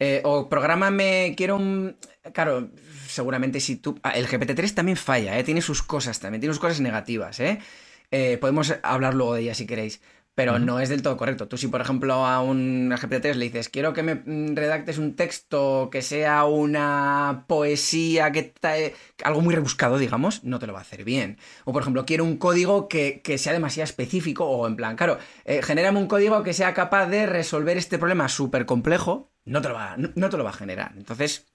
[0.00, 1.96] eh, o prográmame, quiero un,
[2.32, 2.68] claro,
[3.16, 5.44] seguramente si tú, ah, el GPT-3 también falla, ¿eh?
[5.44, 7.58] Tiene sus cosas también, tiene sus cosas negativas, ¿eh?
[8.12, 10.00] Eh, podemos hablar luego de ellas si queréis.
[10.36, 11.48] Pero no es del todo correcto.
[11.48, 15.16] Tú si, por ejemplo, a un GPT-3 le dices, quiero que me mm, redactes un
[15.16, 18.52] texto que sea una poesía, que
[19.24, 21.38] algo muy rebuscado, digamos, no te lo va a hacer bien.
[21.64, 25.16] O, por ejemplo, quiero un código que, que sea demasiado específico, o en plan, claro,
[25.46, 29.68] eh, genérame un código que sea capaz de resolver este problema súper complejo, no, te
[29.68, 30.92] lo va, no, no te lo va a generar.
[30.98, 31.46] Entonces,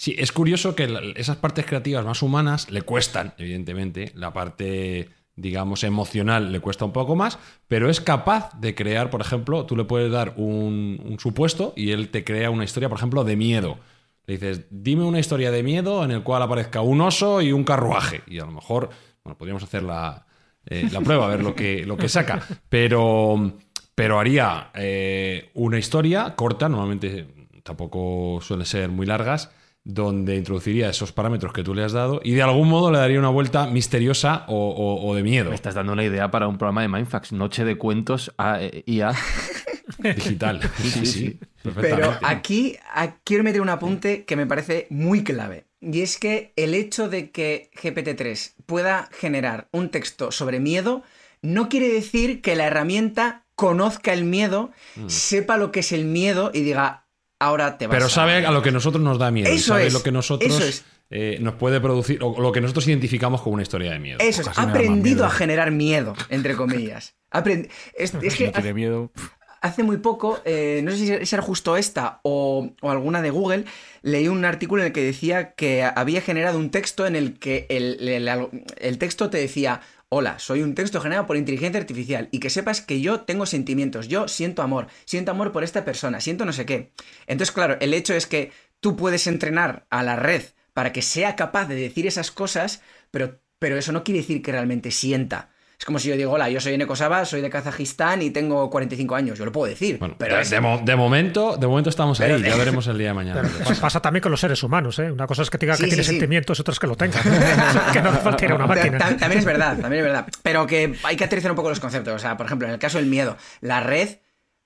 [0.00, 4.12] Sí, es curioso que esas partes creativas más humanas le cuestan, evidentemente.
[4.14, 9.20] La parte, digamos, emocional le cuesta un poco más, pero es capaz de crear, por
[9.20, 12.96] ejemplo, tú le puedes dar un, un supuesto y él te crea una historia, por
[12.96, 13.78] ejemplo, de miedo.
[14.24, 17.64] Le dices, dime una historia de miedo en el cual aparezca un oso y un
[17.64, 18.22] carruaje.
[18.26, 18.88] Y a lo mejor,
[19.22, 20.24] bueno, podríamos hacer la,
[20.64, 22.40] eh, la prueba, a ver lo que, lo que saca.
[22.70, 23.52] Pero,
[23.94, 27.26] pero haría eh, una historia corta, normalmente
[27.62, 29.50] tampoco suelen ser muy largas,
[29.84, 33.18] donde introduciría esos parámetros que tú le has dado y de algún modo le daría
[33.18, 36.58] una vuelta misteriosa o, o- o de miedo Me estás dando una idea para un
[36.58, 37.32] programa de Mindfax.
[37.32, 39.12] Noche de cuentos a, eh, IA.
[40.16, 40.60] digital.
[40.80, 41.40] Sí, sí, sí.
[41.80, 42.76] Pero aquí,
[43.24, 45.64] quiero meter un apunte que me parece muy clave.
[45.80, 51.02] Y es que el hecho de que GPT-3 pueda generar un texto sobre miedo
[51.42, 54.70] no quiere decir que la herramienta conozca el miedo,
[55.06, 57.06] sepa lo que es el miedo y diga,
[57.40, 57.96] ahora te vas.
[57.96, 59.50] Pero sabe a lo que nosotros nos da miedo.
[59.50, 60.84] Eso sabe es, lo que nosotros eso es.
[61.10, 64.18] eh, nos puede producir, o lo que nosotros identificamos como una historia de miedo.
[64.20, 67.16] Eso es, ha aprendido a generar miedo, entre comillas.
[67.32, 69.10] Aprendi- es, que no tiene miedo.
[69.62, 73.64] hace muy poco, eh, no sé si era justo esta o, o alguna de Google,
[74.02, 77.66] leí un artículo en el que decía que había generado un texto en el que
[77.70, 79.80] el, el- el- el texto te decía,
[80.12, 84.08] hola, soy un texto generado por inteligencia artificial y que sepas que yo tengo sentimientos,
[84.08, 86.92] yo siento amor, siento amor por esta persona, siento no sé qué.
[87.28, 90.42] Entonces, claro, el hecho es que tú puedes entrenar a la red
[90.74, 94.50] para que sea capaz de decir esas cosas, pero, pero eso no quiere decir que
[94.50, 95.52] realmente sienta.
[95.80, 98.68] Es como si yo digo, hola, yo soy Neko Saba, soy de Kazajistán y tengo
[98.68, 99.38] 45 años.
[99.38, 102.20] Yo lo puedo decir, Bueno, pero de, es- de mo- de momento, de momento estamos
[102.20, 103.40] ahí, Pero- ya veremos el día de mañana.
[103.40, 105.10] Pero pasa- pasa también con los seres humanos, ¿eh?
[105.10, 106.96] Una cosa es que te diga Sí, que tiene sí, sentimientos, otra es que lo
[106.96, 107.18] tenga.
[107.94, 108.98] que no hace falta ir a una Ta- máquina.
[108.98, 110.26] ta- También es verdad, también es verdad.
[110.42, 112.12] Pero que hay que aterrizar un poco los conceptos.
[112.14, 114.18] O sea, por ejemplo, en el caso del miedo, la red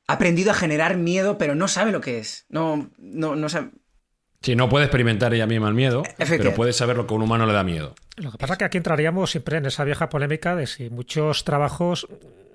[0.08, 2.44] ha aprendido a generar miedo, pero no sabe lo que es.
[2.48, 3.70] No, no, no sabe.
[4.44, 7.22] Sí, no puede experimentar ella misma el miedo, pero puede saber lo que a un
[7.22, 7.94] humano le da miedo.
[8.16, 11.44] Lo que pasa es que aquí entraríamos siempre en esa vieja polémica de si muchos
[11.44, 12.06] trabajos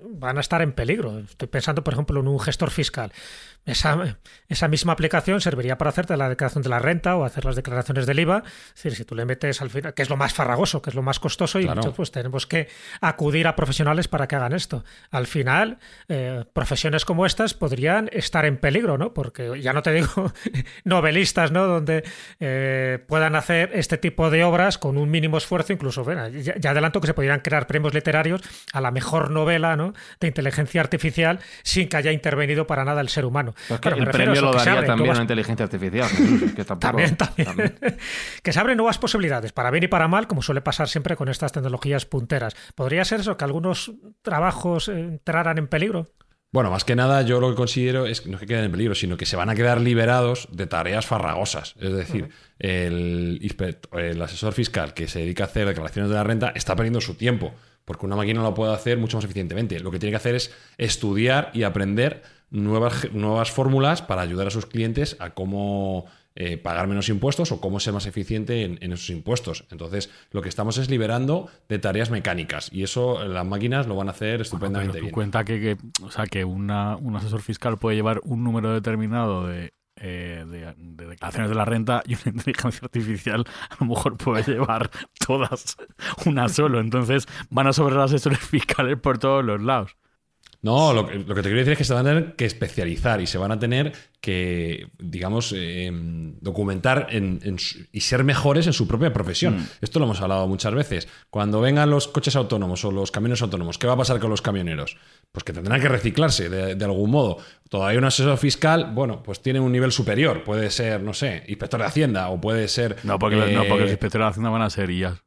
[0.08, 1.18] van a estar en peligro.
[1.18, 3.10] Estoy pensando, por ejemplo, en un gestor fiscal.
[3.70, 4.16] Esa,
[4.48, 8.06] esa misma aplicación serviría para hacerte la declaración de la renta o hacer las declaraciones
[8.06, 8.42] del IVA.
[8.68, 10.96] Es decir, si tú le metes al final, que es lo más farragoso, que es
[10.96, 11.76] lo más costoso, y Claro.
[11.80, 12.68] muchos, pues tenemos que
[13.00, 14.84] acudir a profesionales para que hagan esto.
[15.10, 15.78] Al final,
[16.08, 19.14] eh, profesiones como estas podrían estar en peligro, ¿no?
[19.14, 20.32] Porque ya no te digo
[20.84, 21.66] novelistas, ¿no?
[21.66, 22.04] Donde
[22.40, 26.70] eh, puedan hacer este tipo de obras con un mínimo esfuerzo, incluso, bueno, ya, ya
[26.70, 28.40] adelanto que se podrían crear premios literarios
[28.72, 29.92] a la mejor novela, ¿no?
[30.18, 33.54] De inteligencia artificial sin que haya intervenido para nada el ser humano.
[33.68, 36.08] Pero es que Claro, me el premio lo daría también nuevas- a inteligencia artificial.
[36.56, 37.46] Que tampoco- también, también.
[37.46, 37.76] también.
[38.42, 41.28] que se abren nuevas posibilidades, para bien y para mal, como suele pasar siempre con
[41.28, 42.54] estas tecnologías punteras.
[42.74, 43.92] ¿Podría ser eso, que algunos
[44.22, 46.08] trabajos eh, entraran en peligro?
[46.52, 48.72] Bueno, más que nada, yo lo que considero es que no es que queden en
[48.72, 51.76] peligro, sino que se van a quedar liberados de tareas farragosas.
[51.78, 53.38] Es decir, el,
[53.92, 57.14] el asesor fiscal que se dedica a hacer declaraciones de la renta está perdiendo su
[57.14, 59.78] tiempo, porque una máquina lo puede hacer mucho más eficientemente.
[59.78, 64.50] Lo que tiene que hacer es estudiar y aprender nuevas, nuevas fórmulas para ayudar a
[64.50, 68.92] sus clientes a cómo eh, pagar menos impuestos o cómo ser más eficiente en, en
[68.92, 69.66] esos impuestos.
[69.70, 74.08] Entonces, lo que estamos es liberando de tareas mecánicas y eso las máquinas lo van
[74.08, 75.12] a hacer Pero estupendamente tú bien.
[75.14, 79.46] cuenta que, que- o sea, que una- un asesor fiscal puede llevar un número determinado
[79.48, 84.16] de, eh, de, de declaraciones de la renta y una inteligencia artificial a lo mejor
[84.16, 84.88] puede llevar
[85.26, 85.76] todas,
[86.26, 86.80] una solo.
[86.80, 89.96] Entonces van a sobrar asesores fiscales por todos los lados.
[90.62, 92.44] No, lo que, lo que te quiero decir es que se van a tener que
[92.44, 95.90] especializar y se van a tener que, digamos, eh,
[96.40, 97.56] documentar en- en
[97.92, 99.66] y ser mejores en su propia profesión.
[99.80, 101.08] Esto lo hemos hablado muchas veces.
[101.30, 104.42] Cuando vengan los coches autónomos o los camiones autónomos, ¿qué va a pasar con los
[104.42, 104.98] camioneros?
[105.32, 107.38] Pues que tendrán que reciclarse de, de algún modo.
[107.70, 110.44] Todavía un asesor fiscal, bueno, pues tiene un nivel superior.
[110.44, 112.96] Puede ser, no sé, inspector de Hacienda o puede ser...
[113.04, 115.22] No, porque, no, eh, porque los inspectores de Hacienda van a ser IAS.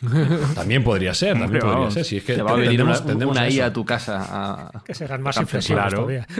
[0.54, 2.04] También podría ser, también podría ser.
[2.04, 3.64] Si es que Te va a venir una, una a IA eso.
[3.64, 4.26] a tu casa.
[4.30, 5.96] a- Que serán más Café, inflexivos claro.
[5.98, 6.26] todavía.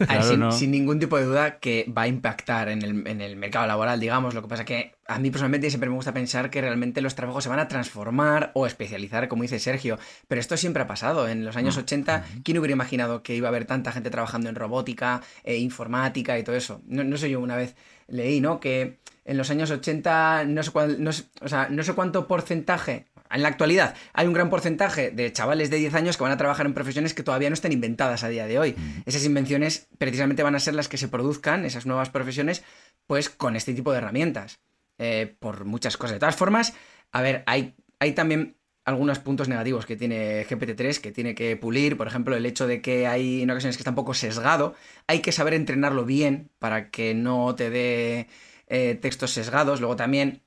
[0.00, 0.52] Ah, Claro, sin, no.
[0.52, 4.00] sin ningún tipo de duda que va a impactar en el, en el mercado laboral,
[4.00, 4.34] digamos.
[4.34, 7.44] Lo que pasa que a mí personalmente siempre me gusta pensar que realmente los trabajos
[7.44, 9.98] se van a transformar o especializar, como dice Sergio.
[10.28, 11.28] Pero esto siempre ha pasado.
[11.28, 14.56] En los años 80, ¿quién hubiera imaginado que iba a haber tanta gente trabajando en
[14.56, 16.80] robótica, e informática y todo eso?
[16.86, 17.76] No, no sé yo, una vez
[18.08, 18.58] leí, ¿no?
[18.60, 22.26] Que en los años 80, no sé, cuál- no sé- o sea, no sé cuánto
[22.26, 23.06] porcentaje.
[23.30, 26.36] En la actualidad hay un gran porcentaje de chavales de 10 años que van a
[26.36, 28.76] trabajar en profesiones que todavía no están inventadas a día de hoy.
[29.04, 32.62] Esas invenciones precisamente van a ser las que se produzcan, esas nuevas profesiones,
[33.08, 34.60] pues con este tipo de herramientas.
[34.98, 36.14] eh, por muchas cosas.
[36.14, 36.72] De todas formas,
[37.12, 38.56] a ver, hay, hay también
[38.86, 41.98] algunos puntos negativos que tiene GPT-3 que tiene que pulir.
[41.98, 44.74] Por ejemplo, el hecho de que hay en ocasiones que está un poco sesgado.
[45.06, 48.28] Hay que saber entrenarlo bien para que no te dé
[48.66, 49.80] eh, textos sesgados.
[49.80, 50.42] Luego también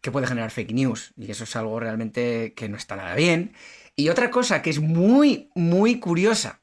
[0.00, 1.12] que puede generar fake news.
[1.16, 3.54] Y eso es algo realmente que no está nada bien.
[3.96, 6.60] Y otra cosa que es muy, muy curiosa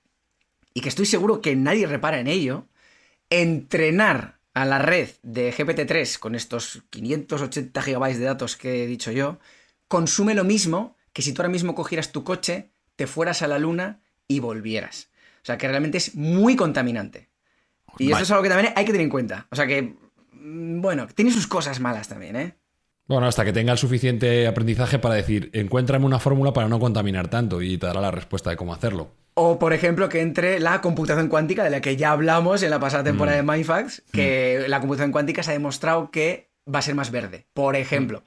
[0.74, 2.68] y que estoy seguro que nadie repara en ello,
[3.30, 9.12] entrenar a la red de GPT-3 con estos 580 gigabytes de datos que he dicho
[9.12, 9.40] yo,
[9.88, 13.60] consume lo mismo que si tú ahora mismo cogieras tu coche, te fueras a la
[13.60, 15.10] luna y volvieras.
[15.42, 17.30] O sea que realmente es muy contaminante.
[17.98, 18.24] Y esto Vale.
[18.24, 19.48] es algo que también hay que tener en cuenta.
[19.50, 19.96] O sea que,
[20.42, 22.56] bueno, tiene sus cosas malas también, ¿eh?
[23.08, 27.28] Bueno, hasta que tenga el suficiente aprendizaje para decir, encuéntrame una fórmula para no contaminar
[27.28, 29.12] tanto y te dará la respuesta de cómo hacerlo.
[29.34, 32.80] O, por ejemplo, que entre la computación cuántica, de la que ya hablamos en la
[32.80, 36.96] pasada temporada de Mindfax, que la computación cuántica se ha demostrado que va a ser
[36.96, 38.24] más verde, por ejemplo.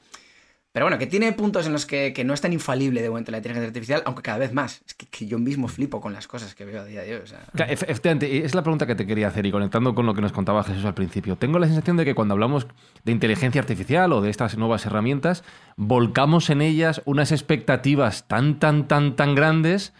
[0.74, 3.30] Pero bueno, que tiene puntos en los que, que no es tan infalible de momento
[3.30, 4.82] la inteligencia artificial, aunque cada vez más.
[4.84, 7.22] Es que, yo mismo flipo con las cosas que veo a día de hoy.
[7.68, 10.64] Efectivamente, es la pregunta que te quería hacer y conectando con lo que nos contaba
[10.64, 11.36] Jesús al principio.
[11.36, 12.66] Tengo la sensación de que cuando hablamos
[13.04, 15.44] de inteligencia artificial o de estas nuevas herramientas,
[15.76, 19.92] volcamos en ellas unas expectativas tan, tan, tan, tan grandes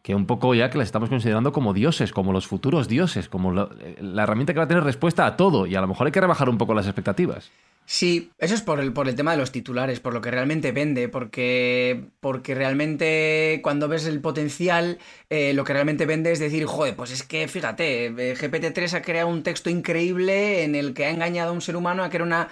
[0.00, 3.52] que un poco ya que las estamos considerando como dioses, como los futuros dioses, como
[3.52, 3.68] la,
[4.00, 6.20] la herramienta que va a tener respuesta a todo y a lo mejor hay que
[6.22, 7.50] rebajar un poco las expectativas.
[7.86, 10.72] Sí, eso es por el, por el tema de los titulares, por lo que realmente
[10.72, 16.64] vende, porque, porque realmente cuando ves el potencial, eh, lo que realmente vende es decir,
[16.64, 21.04] joder, pues es que fíjate, eh, GPT-3 ha creado un texto increíble en el que
[21.04, 22.48] ha engañado a un ser humano a era una...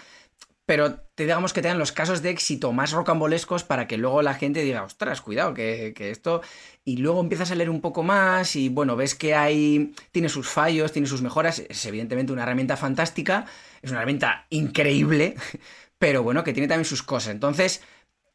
[0.65, 4.23] Pero te digamos que te dan los casos de éxito más rocambolescos para que luego
[4.23, 6.43] la gente diga, ostras, cuidado, que, esto...
[6.85, 9.95] Y luego empiezas a leer un poco más y bueno, ves que hay...
[10.11, 13.47] tiene sus fallos, tiene sus mejoras, es evidentemente una herramienta fantástica,
[13.83, 15.37] es una herramienta increíble,
[15.99, 17.33] pero bueno, que tiene también sus cosas.
[17.33, 17.83] Entonces,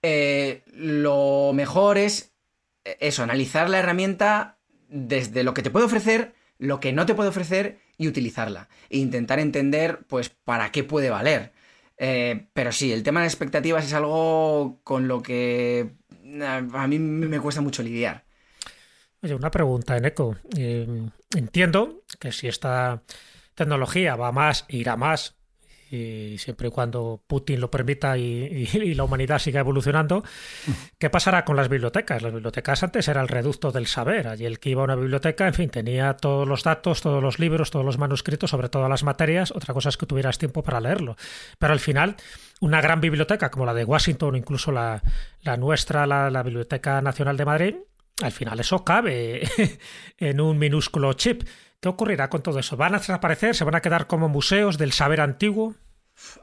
[0.01, 2.33] eh, lo mejor es
[2.85, 4.57] eh, eso, analizar la herramienta
[4.89, 8.69] desde lo que te puede ofrecer, lo que no te puede ofrecer y utilizarla.
[8.89, 11.51] E intentar entender, pues, para qué puede valer.
[11.97, 15.91] Eh, pero sí, el tema de expectativas es algo con lo que
[16.41, 18.23] a mí me cuesta mucho lidiar.
[19.21, 20.35] Oye, una pregunta, Eneco.
[20.55, 20.87] Eh,
[21.35, 23.01] entiendo que si esta
[23.55, 25.36] tecnología va más, irá más,
[25.89, 30.23] y siempre y cuando Putin lo permita y, la humanidad siga evolucionando,
[30.97, 32.21] ¿qué pasará con las bibliotecas?
[32.21, 34.27] Las bibliotecas antes era el reducto del saber.
[34.27, 37.39] Allí el que iba a una biblioteca, en fin, tenía todos los datos, todos los
[37.39, 39.51] libros, todos los manuscritos sobre todas las materias.
[39.51, 41.15] Otra cosa es que tuvieras tiempo para leerlo.
[41.59, 42.15] Pero al final,
[42.59, 45.01] una gran biblioteca como la de Washington incluso la,
[45.57, 47.75] nuestra, la Biblioteca Nacional de Madrid,
[48.21, 49.47] al final eso cabe
[50.17, 51.43] en un minúsculo chip.
[51.81, 52.77] ¿Qué ocurrirá con todo eso?
[52.77, 53.55] ¿Van a desaparecer?
[53.55, 55.75] ¿Se van a quedar como museos del saber antiguo?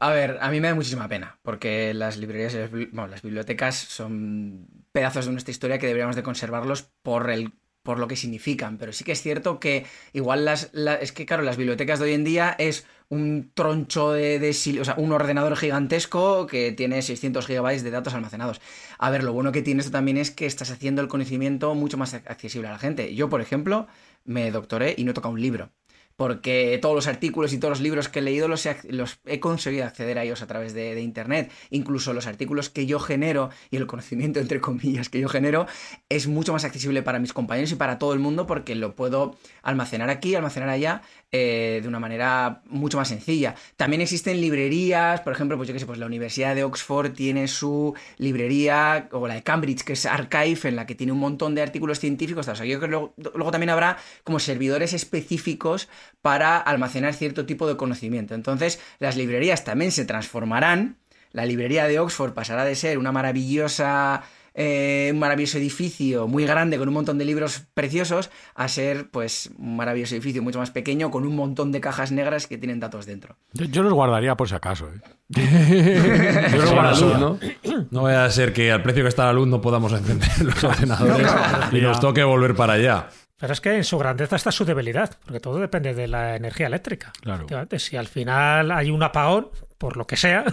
[0.01, 4.68] A ver, a mí me da muchísima pena, porque las librerías bueno, las bibliotecas son
[4.93, 8.95] pedazos de nuestra historia que deberíamos de conservarlos por el por lo que significan, pero
[8.95, 12.12] sí que es cierto que igual las, la- es que claro, las bibliotecas de hoy
[12.14, 17.47] en día es un troncho de, de o sea, un ordenador gigantesco que tiene 600
[17.47, 18.62] gigabytes de datos almacenados.
[18.99, 21.99] A ver, lo bueno que tiene esto también es que estás haciendo el conocimiento mucho
[21.99, 23.14] más accesible a la gente.
[23.14, 23.87] Yo, por ejemplo,
[24.25, 25.70] me doctoré y no he tocado un libro
[26.16, 29.41] porque todos los artículos y todos los libros que he leído los he, los he
[29.41, 31.51] conseguido acceder a ellos a través de Internet.
[31.70, 35.66] Incluso los artículos que yo genero y el conocimiento, entre comillas, que yo genero,
[36.09, 39.37] es mucho más accesible para mis compañeros y para todo el mundo porque lo puedo
[39.62, 41.03] almacenar aquí, almacenar allá,
[41.37, 43.57] eh, de una manera mucho más sencilla.
[43.76, 47.49] También existen librerías, por ejemplo, pues yo qué sé, pues la Universidad de Oxford tiene
[47.49, 51.57] su librería, o la de Cambridge, que es Archive, en la que tiene un montón
[51.57, 52.47] de artículos científicos.
[52.47, 55.89] O luego, luego también habrá como servidores específicos
[56.22, 58.37] para almacenar cierto tipo de conocimiento.
[58.37, 60.99] Entonces, las librerías también se transformarán.
[61.32, 64.22] La librería de Oxford pasará de ser una maravillosa
[64.55, 69.50] eh, un maravilloso edificio muy grande con un montón de libros preciosos a ser pues
[69.59, 73.05] un maravilloso edificio mucho más pequeño con un montón de cajas negras que tienen datos
[73.05, 73.36] dentro.
[73.52, 74.88] Yo, yo los guardaría por si acaso.
[74.88, 75.00] ¿eh?
[76.52, 77.38] Yo Son lo la guardo, luz, ¿no?
[77.90, 80.62] No vaya a ser que al precio que está la luz no podamos encender los
[80.62, 81.28] ordenadores
[81.72, 83.09] y nos toque volver para allá.
[83.38, 86.68] Pero es que en su grandeza está su debilidad, porque todo depende de la energía
[86.68, 87.12] eléctrica.
[87.20, 87.46] Claro.
[87.78, 90.44] Si al final hay un apagón, por lo que sea,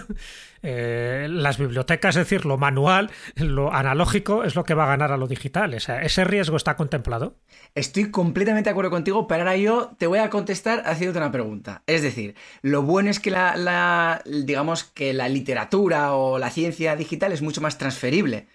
[0.64, 5.12] eh, las bibliotecas, es decir, lo manual, lo analógico, es lo que va a ganar
[5.12, 5.74] a lo digital.
[5.74, 7.36] O sea, ese riesgo está contemplado.
[7.76, 11.84] Estoy completamente de acuerdo contigo, pero ahora yo te voy a contestar haciéndote una pregunta.
[11.88, 16.96] Es decir, lo bueno es que la, la- digamos que la literatura o la ciencia
[16.96, 18.48] digital es mucho más transferible.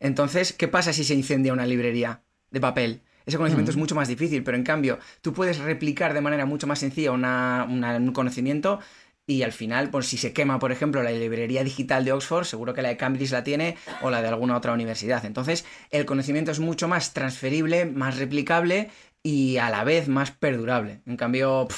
[0.00, 3.02] Entonces, ¿qué pasa si se incendia una librería de papel?
[3.24, 6.66] Ese conocimiento es mucho más difícil, pero en cambio, tú puedes replicar de manera mucho
[6.66, 8.80] más sencilla una- una- un conocimiento
[9.26, 12.74] y al final, pues si se quema, por ejemplo, la librería digital de Oxford, seguro
[12.74, 15.24] que la de Cambridge la tiene o la de alguna otra universidad.
[15.24, 18.90] Entonces, el conocimiento es mucho más transferible, más replicable
[19.22, 21.02] y a la vez más perdurable.
[21.06, 21.68] En cambio,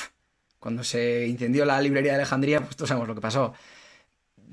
[0.58, 3.52] cuando se incendió la librería de Alejandría, pues todos sabemos lo que pasó.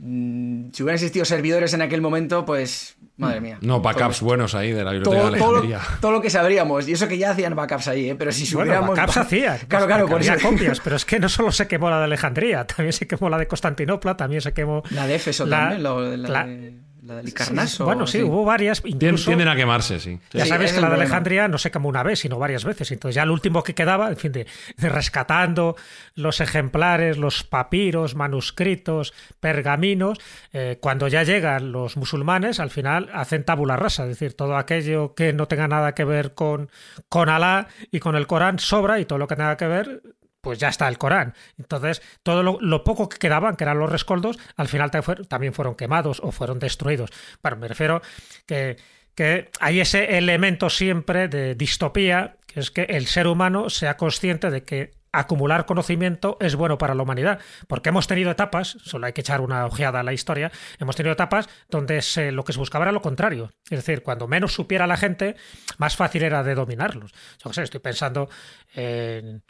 [0.04, 3.60] Mm, Si hubieran existido servidores en aquel momento, pues, madre mía.
[3.62, 5.80] No, backups Todo- buenos ahí de la biblioteca todo, de Alejandría.
[6.02, 6.88] todo lo que sabríamos.
[6.88, 8.16] Y eso que ya hacían backups ahí, ¿eh?
[8.16, 8.98] Pero si Bueno, hubiéramos...
[8.98, 9.60] backups hacía.
[9.68, 10.34] Claro, claro, por eso.
[10.42, 13.38] copias, pero es que no solo se quemó la de Alejandría, también se quemó la
[13.38, 16.74] de Constantinopla, también se quemó La de Éfeso La- también, lo- la, la- de,
[17.12, 17.86] la de Licarnaso.
[17.86, 18.82] Bueno, sí, hubo varias.
[18.86, 20.20] Incluso, Tienden a quemarse, sí.
[20.32, 21.02] Ya Sí, sabes que la el de.
[21.02, 22.92] Alejandría no se quemó una vez, sino varias veces.
[22.92, 24.48] Entonces ya lo último que quedaba, en fin, de,
[24.78, 25.76] de rescatando
[26.16, 30.18] los ejemplares, los papiros, manuscritos, pergaminos,
[30.54, 35.14] eh, cuando ya llegan los musulmanes, al final hacen tabula rasa, es decir, todo aquello
[35.14, 36.70] que no tenga nada que ver con,
[37.10, 40.02] con Alá y con el Corán sobra y todo lo que tenga que ver
[40.42, 41.34] pues ya está el Corán.
[41.58, 44.92] Entonces, todo lo, poco que quedaban, que eran los rescoldos, al final
[45.28, 47.12] también fueron quemados o fueron destruidos.
[47.42, 48.02] Bueno, me refiero
[48.46, 48.78] que,
[49.16, 54.50] que hay ese elemento siempre de distopía, que es que el ser humano sea consciente
[54.50, 59.12] de que acumular conocimiento es bueno para la humanidad, porque hemos tenido etapas, solo hay
[59.14, 62.60] que echar una ojeada a la historia, hemos tenido etapas donde se- lo que se
[62.60, 65.36] buscaba era lo contrario, es decir, cuando menos supiera la gente,
[65.78, 67.12] más fácil era de dominarlos.
[67.44, 68.30] Yo sé, estoy pensando
[68.74, 69.44] en, en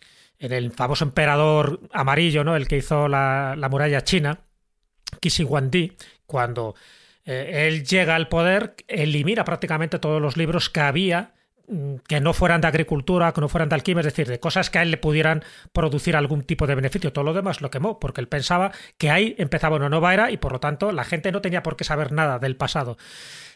[0.50, 2.56] el famoso emperador amarillo, ¿no?
[2.56, 4.40] El que hizo la, la muralla china,
[5.20, 6.76] Qixi Huangdi, cuando
[7.26, 11.34] eh, él llega al poder, elimina prácticamente todos los libros que había
[11.68, 14.70] mm, que no fueran de agricultura, que no fueran de alquimia, es decir, de cosas
[14.70, 17.14] que a él le pudieran producir algún tipo de beneficio.
[17.14, 20.38] Todo lo demás lo quemó, porque él pensaba que ahí empezaba una nueva era y
[20.38, 22.98] por lo tanto la gente no tenía por qué saber nada del pasado.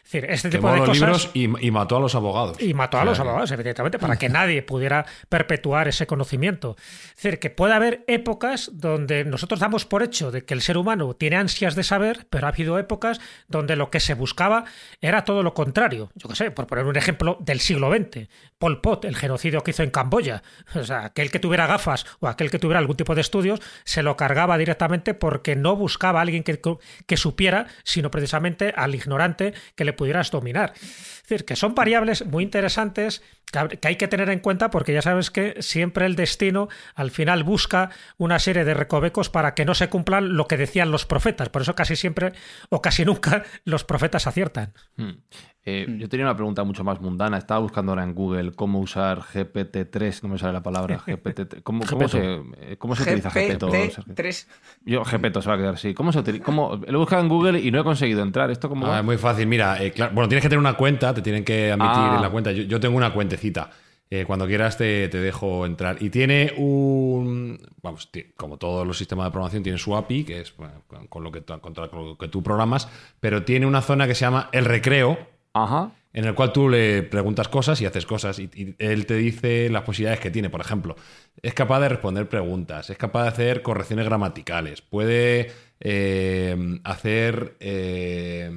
[0.06, 1.00] Es decir, este tipo Quemó de los cosas...
[1.00, 2.62] libros y, y mató a los abogados.
[2.62, 6.76] Y mató a los abogados, evidentemente, para que nadie pudiera perpetuar ese conocimiento.
[7.08, 10.78] Es decir, que puede haber épocas donde nosotros damos por hecho de que el ser
[10.78, 14.64] humano tiene ansias de saber, pero ha habido épocas donde lo que se buscaba
[15.00, 16.12] era todo lo contrario.
[16.14, 18.28] Yo qué sé, por poner un ejemplo del siglo XX,
[18.58, 20.44] Pol Pot, el genocidio que hizo en Camboya.
[20.76, 24.04] O sea, aquel que tuviera gafas o aquel que tuviera algún tipo de estudios se
[24.04, 26.60] lo cargaba directamente porque no buscaba a alguien que,
[27.06, 30.72] que supiera, sino precisamente al ignorante que le pudieras dominar.
[30.76, 35.02] Es decir, que son variables muy interesantes que hay que tener en cuenta porque ya
[35.02, 39.74] sabes que siempre el destino al final busca una serie de recovecos para que no
[39.74, 41.48] se cumplan lo que decían los profetas.
[41.48, 42.32] Por eso casi siempre
[42.68, 44.72] o casi nunca los profetas aciertan.
[44.96, 45.22] Hmm.
[45.68, 47.38] Eh, Yo tenía una pregunta mucho más mundana.
[47.38, 50.22] Estaba buscando ahora en Google cómo usar GPT-3.
[50.22, 51.02] No me sale la palabra.
[51.06, 51.62] GPT.
[51.64, 53.70] ¿Cómo, cómo se, eh, cómo se utiliza Gepeto?
[53.70, 54.04] Sergio?
[54.04, 54.46] GPT-3.
[54.84, 55.92] Yo, Gepeto se va a quedar así.
[55.92, 56.44] ¿Cómo se utiliza?
[56.44, 56.76] ¿Cómo?
[56.86, 58.50] Lo he buscado en Google y no he conseguido entrar.
[58.52, 58.98] ¿Esto cómo Ah, va?
[59.00, 59.46] es muy fácil.
[59.48, 62.12] Mira, eh, claro, bueno, tienes que tener una cuenta, te tienen que admitir Ah.
[62.16, 62.52] en la cuenta.
[62.52, 63.70] Yo, yo tengo una cuentecita.
[64.08, 65.96] Eh, cuando quieras te, te dejo entrar.
[66.00, 67.58] Y tiene un.
[67.82, 71.24] Vamos, como todos los sistemas de programación, tiene su API, que es bueno, con, con
[71.24, 72.88] lo que, contra lo que tú programas,
[73.18, 75.18] pero tiene una zona que se llama el recreo,
[75.56, 75.92] Ajá.
[76.12, 79.82] en el cual tú le preguntas cosas y haces cosas y, él te dice las
[79.82, 80.50] posibilidades que tiene.
[80.50, 80.96] Por ejemplo,
[81.42, 88.50] es capaz de responder preguntas, es capaz de hacer correcciones gramaticales, puede eh, hacer eh,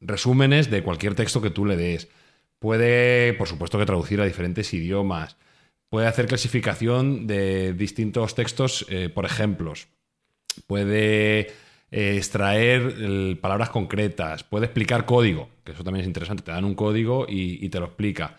[0.00, 2.08] resúmenes de cualquier texto que tú le des,
[2.58, 5.36] puede, por supuesto, que traducir a diferentes idiomas,
[5.88, 9.88] puede hacer clasificación de distintos textos eh, por ejemplos,
[10.66, 11.52] puede
[11.92, 16.64] eh, extraer el- palabras concretas, puede explicar código, que eso también es interesante, te dan
[16.64, 18.38] un código y, y te lo explica.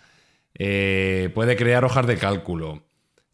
[0.55, 2.83] Eh, puede crear hojas de cálculo.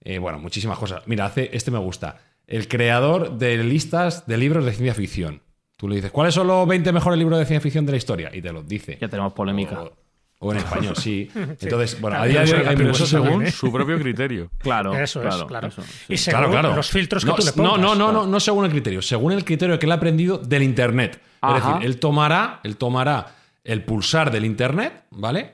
[0.01, 1.03] Eh, bueno, muchísimas cosas.
[1.07, 2.21] Mira, hace, este me gusta.
[2.47, 5.41] El creador de listas de libros de ciencia ficción.
[5.75, 8.29] Tú le dices, ¿cuáles son los 20 mejores libros de ciencia ficción de la historia?
[8.33, 8.97] Y te los dice.
[8.99, 9.81] Ya tenemos polémica.
[9.83, 9.93] O,
[10.41, 11.29] o en español, sí.
[11.35, 13.51] Entonces, bueno, a Claro, día de eso- hoy hay pero eso muchos- según ¿eh?
[13.51, 14.51] su propio criterio.
[14.59, 14.93] Claro.
[14.97, 15.67] Eso es, claro.
[15.67, 16.13] eso, sí.
[16.13, 16.75] Y según Claro, claro.
[16.75, 17.71] los filtros que no, tú le no, pongas.
[17.79, 18.11] No, no, claro.
[18.13, 21.21] no, no según el criterio, según el criterio que él ha aprendido del Internet.
[21.41, 25.53] Es decir, él tomará, él tomará el pulsar del Internet, ¿vale?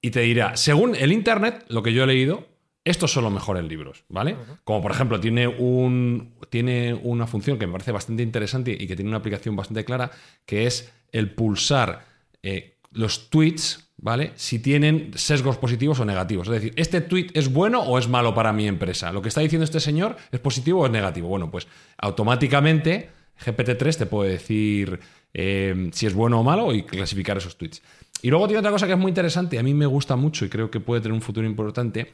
[0.00, 2.48] Y te dirá, según el Internet, lo que yo he leído,
[2.84, 4.36] estos son los mejores libros, ¿vale?
[4.64, 8.96] Como por ejemplo, tiene, un, tiene una función que me parece bastante interesante y que
[8.96, 10.10] tiene una aplicación bastante clara,
[10.44, 12.04] que es el pulsar
[12.42, 14.32] eh, los tweets, ¿vale?
[14.34, 16.48] Si tienen sesgos positivos o negativos.
[16.48, 19.12] Es decir, ¿este tweet es bueno o es malo para mi empresa?
[19.12, 21.28] ¿Lo que está diciendo este señor es positivo o es negativo?
[21.28, 21.66] Bueno, pues
[21.98, 23.10] automáticamente
[23.44, 25.00] GPT-3 te puede decir
[25.32, 27.80] eh, si es bueno o malo y clasificar esos tweets.
[28.20, 30.48] Y luego tiene otra cosa que es muy interesante, a mí me gusta mucho y
[30.48, 32.12] creo que puede tener un futuro importante,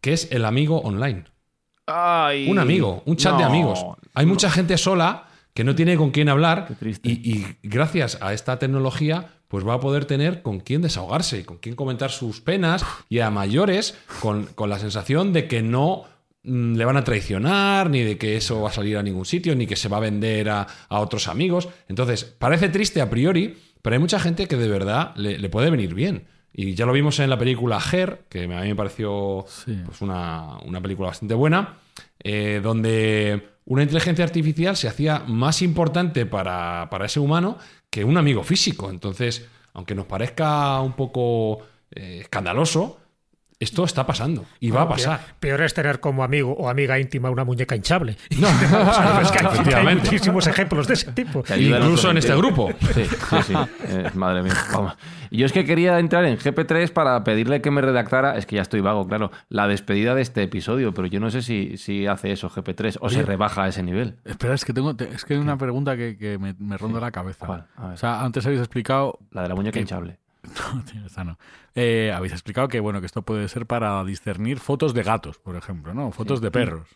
[0.00, 1.24] que es el amigo online.
[1.86, 3.84] Ay, Un amigo, un chat de amigos.
[4.14, 7.08] Hay mucha gente sola que no tiene con quién hablar Qué triste.
[7.08, 11.58] y, y gracias a esta tecnología pues va a poder tener con quién desahogarse con
[11.58, 16.04] quién comentar sus penas y a mayores con, con la sensación de que no
[16.42, 19.54] mm, le van a traicionar, ni de que eso va a salir a ningún sitio,
[19.54, 21.68] ni que se va a vender a, a otros amigos.
[21.88, 25.70] Entonces, parece triste a priori, pero hay mucha gente que de verdad le, le puede
[25.70, 26.26] venir bien.
[26.58, 29.78] Y ya lo vimos en la película Her, que a mí me pareció Sí.
[29.84, 31.78] pues una, una película bastante buena,
[32.18, 37.58] eh, donde una inteligencia artificial se hacía más importante para, para ese humano
[37.90, 38.90] que un amigo físico.
[38.90, 41.60] Entonces, aunque nos parezca un poco
[41.90, 42.98] eh, escandaloso,
[43.58, 45.20] esto está pasando y va a pasar.
[45.40, 48.16] Peor, es tener como amigo o amiga íntima una muñeca hinchable.
[48.38, 48.48] No,
[49.20, 49.38] Es que
[49.74, 51.42] hay- hay muchísimos ejemplos de ese tipo.
[51.56, 52.70] Incluso en este grupo.
[52.94, 53.54] Sí, sí, sí.
[53.84, 54.52] Eh, madre mía.
[54.72, 54.94] Vamos.
[55.30, 58.56] Y Yo es que quería entrar en GP3 para pedirle que me redactara, es que
[58.56, 62.06] ya estoy vago, claro, la despedida de este episodio, pero yo no sé si, si
[62.06, 64.16] hace eso GP3 o se rebaja a ese nivel.
[64.24, 67.00] Espera, es que tengo te- es que hay una pregunta que, que me, me ronda
[67.00, 67.46] la cabeza.
[67.46, 67.66] ¿Cuál?
[67.76, 67.94] A ver.
[67.94, 69.18] O sea, antes habéis explicado.
[69.30, 70.18] La de la muñeca hinchable.
[70.46, 71.38] No, tío, esta no.
[71.74, 75.56] Eh, habéis explicado que bueno que esto puede ser para discernir fotos de gatos, por
[75.56, 76.12] ejemplo, ¿no?
[76.12, 76.88] Fotos de perros.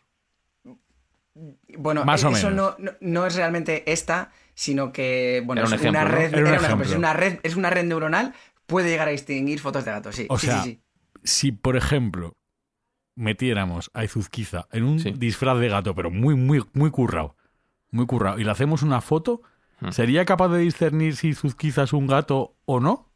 [1.78, 2.76] Bueno, Más o eso menos.
[2.78, 6.40] no, no, no es realmente esta, sino que bueno, un es ejemplo, una red, Era
[6.42, 6.86] un era un ejemplo, ejemplo.
[6.92, 8.34] es una red, es una red neuronal,
[8.66, 10.26] puede llegar a distinguir fotos de gatos, sí.
[10.28, 10.80] O sí, sea, sí, sí.
[11.22, 12.36] Si, por ejemplo,
[13.14, 15.12] metiéramos a Izuzquiza en un Sí.
[15.12, 17.36] disfraz de gato, pero muy, muy, muy currado,
[17.90, 19.42] muy currado, y le hacemos una foto,
[19.80, 19.92] Hmm.
[19.92, 23.09] ¿sería capaz de discernir si Izuzquiza es un gato o no?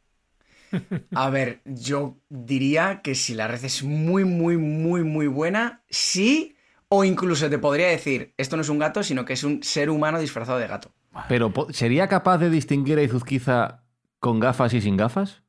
[1.13, 6.55] A ver, yo diría que si la red es muy, muy, muy, muy buena, sí,
[6.89, 9.89] o incluso te podría decir, esto no es un gato, sino que es un ser
[9.89, 10.91] humano disfrazado de gato.
[11.29, 13.83] Pero ¿sería capaz de distinguir a Izuzquiza
[14.19, 15.44] con gafas y sin gafas?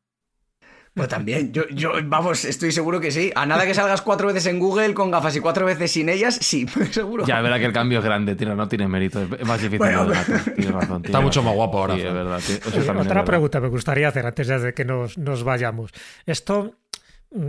[0.97, 3.31] Pues también, yo, yo, vamos, estoy seguro que sí.
[3.35, 6.39] A nada que salgas cuatro veces en Google con gafas y cuatro veces sin ellas,
[6.41, 7.27] sí, seguro.
[7.27, 9.21] Ya, verá que el cambio es grande, tío, no tiene mérito.
[9.21, 10.11] Es más difícil Bueno.
[10.57, 11.03] Tienes razón.
[11.05, 11.97] Está mucho más guapo ahora.
[11.97, 12.41] Sí, es verdad.
[12.47, 13.25] tío, eso Oye, también es Otra verdad.
[13.27, 15.91] pregunta me gustaría hacer antes de que nos, nos vayamos.
[16.25, 16.77] Esto,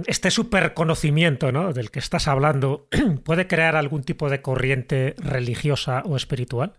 [0.07, 1.71] este superconocimiento ¿no?
[1.71, 2.89] del que estás hablando,
[3.23, 6.73] ¿puede crear algún tipo de corriente religiosa o espiritual?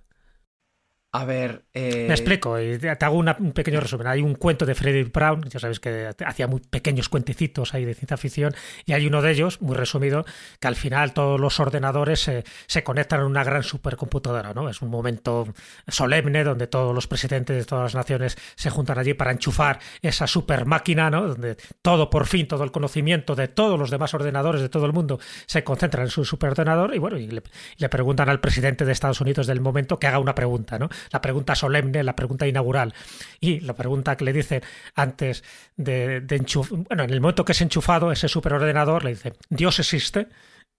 [1.10, 4.08] A ver, eh, Me explico, y te hago un pequeño resumen.
[4.08, 7.94] Hay un cuento de Frederick Brown, ya sabes que hacía muy pequeños cuentecitos ahí de
[7.94, 8.54] ciencia ficción,
[8.84, 10.26] y hay uno de ellos, muy resumido,
[10.60, 14.68] que al final todos los ordenadores se, se conectan en una gran supercomputadora, ¿no?
[14.68, 15.48] Es un momento
[15.86, 20.26] solemne donde todos los presidentes de todas las naciones se juntan allí para enchufar esa
[20.26, 21.26] super máquina, ¿no?
[21.26, 24.92] Donde todo, por fin, todo el conocimiento de todos los demás ordenadores de todo el
[24.92, 29.22] mundo se concentra en su superordenador, y bueno, y le preguntan al presidente de Estados
[29.22, 30.90] Unidos del momento que haga una pregunta, ¿no?
[31.10, 32.94] La pregunta solemne, la pregunta inaugural.
[33.40, 34.62] Y la pregunta que le dicen
[34.94, 35.44] antes
[35.76, 39.78] de, de enchufar, bueno, en el momento que es enchufado ese superordenador, le dice, ¿Dios
[39.78, 40.28] existe?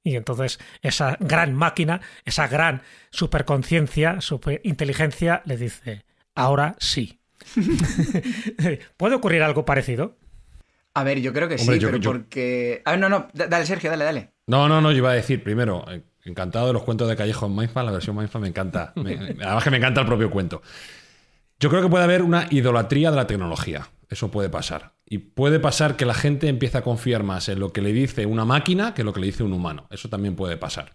[0.04, 6.06] Y entonces esa gran máquina, esa gran superconciencia, superinteligencia, le dice,
[6.36, 7.20] ahora sí.
[8.98, 10.18] ¿Puede ocurrir algo parecido?
[10.96, 12.82] a ver, yo creo que Hombre, sí, yo- pero yo- porque...
[12.84, 14.30] A ver, no, no, da- dale, Sergio, dale, dale.
[14.48, 17.46] No, no, no, yo iba a decir primero, eh, encantado de los cuentos de Callejo
[17.46, 18.94] en Mindful, la versión Mindful me encanta.
[18.96, 20.62] Me- además que me encanta el propio cuento.
[21.60, 23.90] Yo creo que puede haber una idolatría de la tecnología.
[24.10, 24.94] Eso puede pasar.
[25.06, 28.26] Y puede pasar que la gente empiece a confiar más en lo que le dice
[28.26, 29.88] una máquina que lo que le dice un humano.
[29.92, 30.94] Eso también puede pasar.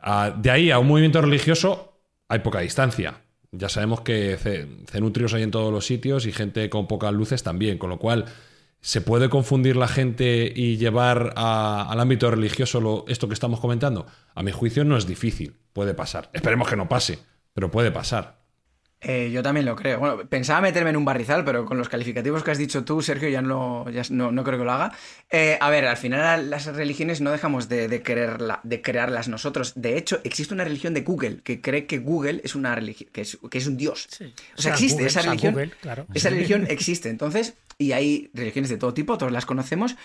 [0.00, 3.14] Ah, de ahí a un movimiento religioso hay poca distancia.
[3.52, 7.42] Ya sabemos que ce- cenutrios hay en todos los sitios y gente con pocas luces
[7.42, 8.24] también, con lo cual
[8.82, 14.06] se puede confundir la gente y llevar al ámbito religioso lo- esto que estamos comentando.
[14.34, 16.28] A mi juicio no es difícil, puede pasar.
[16.34, 17.20] Esperemos que no pase,
[17.54, 18.41] pero puede pasar.
[19.04, 19.98] Eh, yo también lo creo.
[19.98, 23.28] Bueno, pensaba meterme en un barrizal, pero con los calificativos que has dicho tú, Sergio,
[23.28, 24.92] ya no, ya no, no creo que lo haga.
[25.28, 29.72] Eh, a ver, al final las religiones no dejamos de, de, quererla- de crearlas nosotros.
[29.74, 33.22] De hecho, existe una religión de Google que cree que Google es una religión, que
[33.22, 34.06] es, que es un dios.
[34.56, 35.52] O sea, existe Google, esa religión.
[35.54, 36.06] Google, claro.
[36.14, 37.08] Esa religión existe.
[37.10, 39.96] Entonces, y hay religiones de todo tipo, todos las conocemos,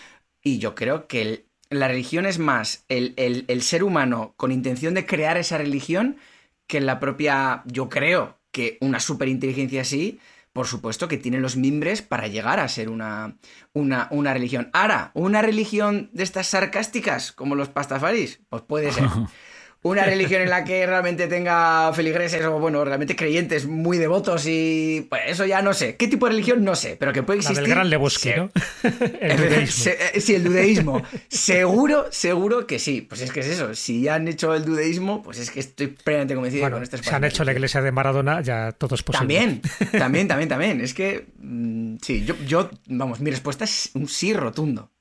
[0.42, 4.52] y yo creo que el- la religión es más el, el- el ser humano con
[4.52, 6.18] intención de crear esa religión
[6.66, 10.20] que la propia, yo creo que una superinteligencia así
[10.58, 13.38] por supuesto que tiene los mimbres para llegar a ser una,
[13.74, 14.72] una, una religión.
[14.74, 19.04] Ahora, una religión de estas sarcásticas, como los pastafaris, pues puede ser.
[19.84, 25.06] una religión en la que realmente tenga feligreses o, bueno, realmente creyentes muy devotos y.
[25.10, 25.96] Pues eso ya no sé.
[25.96, 26.64] ¿Qué tipo de religión?
[26.64, 27.58] No sé, pero que puede existir.
[27.58, 28.50] La del gran Lebowski, ¿no?
[29.22, 29.92] el dudeísmo.
[29.92, 31.04] Eh, sí, el dudeísmo.
[31.28, 33.02] seguro, seguro que sí.
[33.02, 33.76] Pues es que es eso.
[33.76, 36.98] Si ya han hecho el dudeísmo, pues es que estoy plenamente convencido bueno, con este
[36.98, 39.36] Si han hecho la iglesia de Maradona, ya todo es posible.
[39.36, 39.62] También,
[39.98, 40.82] también, también, también.
[40.82, 41.28] Es que.
[41.40, 44.92] Mmm, sí, yo, yo, vamos, mi respuesta es un sí rotundo.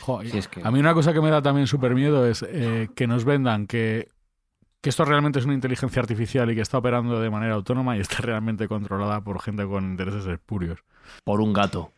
[0.00, 0.60] Joder, es que...
[0.62, 3.66] A mí una cosa que me da también súper miedo es eh, que nos vendan
[3.66, 4.08] que
[4.80, 8.00] que esto realmente es una inteligencia artificial y que está operando de manera autónoma y
[8.00, 10.78] está realmente controlada por gente con intereses espurios.
[11.24, 11.92] Por un gato.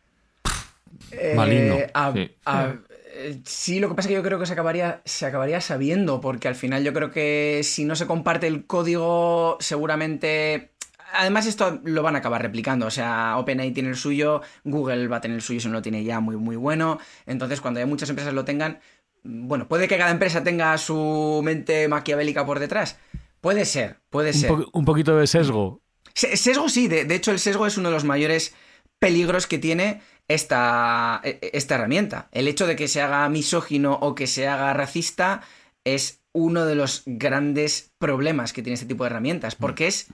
[1.11, 1.77] Eh, Maligno.
[1.93, 2.31] a- Sí.
[2.45, 2.73] a-
[3.13, 6.21] eh, sí, lo que pasa es que yo creo que se acabaría, se acabaría sabiendo,
[6.21, 10.71] porque al final yo creo que si no se comparte el código, seguramente.
[11.13, 12.85] Además, esto lo van a acabar replicando.
[12.87, 15.81] O sea, OpenAI tiene el suyo, Google va a tener el suyo si no lo
[15.81, 16.99] tiene ya muy, muy bueno.
[17.25, 18.79] Entonces, cuando ya muchas empresas lo tengan,
[19.23, 22.97] bueno, puede que cada empresa tenga su mente maquiavélica por detrás.
[23.41, 24.49] Puede ser, puede Un, ser.
[24.49, 25.81] po- un poquito de sesgo.
[26.13, 28.53] Se- Sesgo sí, de, de hecho el sesgo es uno de los mayores
[28.99, 32.29] peligros que tiene esta, e- esta herramienta.
[32.31, 35.41] El hecho de que se haga misógino o que se haga racista
[35.83, 40.07] es uno de los grandes problemas que tiene este tipo de herramientas, porque es,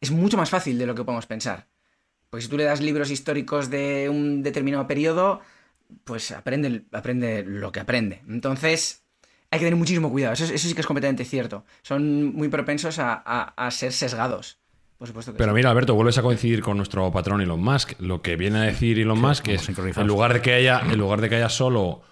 [0.00, 1.66] es mucho más fácil de lo que podemos pensar.
[2.30, 5.40] Porque si tú le das libros históricos de un determinado periodo,
[6.04, 8.22] pues aprende, aprende lo que aprende.
[8.28, 9.02] Entonces,
[9.50, 10.34] hay que tener muchísimo cuidado.
[10.34, 11.64] Eso, eso sí que es completamente cierto.
[11.82, 14.58] Son muy propensos a, a- a ser sesgados.
[14.98, 15.56] Por supuesto que Pero sí.
[15.56, 17.92] mira, Alberto, vuelves a coincidir con nuestro patrón Elon Musk.
[18.00, 21.20] Lo que viene a decir Elon Musk es en lugar de que haya, en lugar
[21.20, 22.02] de que haya solo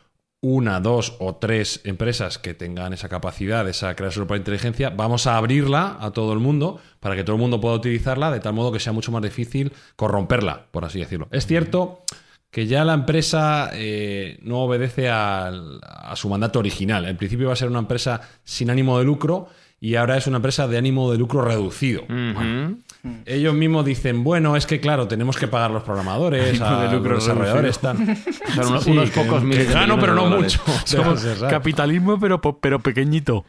[0.40, 5.36] una, dos o tres empresas que tengan esa capacidad, esa su propia inteligencia, vamos a
[5.36, 8.70] abrirla a todo el mundo para que todo el mundo pueda utilizarla de tal modo
[8.70, 11.26] que sea mucho más difícil corromperla, por así decirlo.
[11.32, 12.04] Es cierto
[12.50, 17.04] que ya la empresa eh, no obedece al- a su mandato original.
[17.04, 19.48] En principio va a ser una empresa sin ánimo de lucro
[19.80, 22.02] y ahora es una empresa de ánimo de lucro reducido.
[22.04, 22.78] Ujú.
[23.24, 26.88] Ellos mismos dicen, bueno, es que claro, tenemos que pagar a los programadores, Ánimo de
[26.88, 27.96] a lucro los desarrolladores, tal.
[28.54, 30.60] Son unos, Sí, unos que- pocos que miles de gano, pero no mucho.
[30.84, 33.44] Somos capitalismo, pero, pero pequeñito.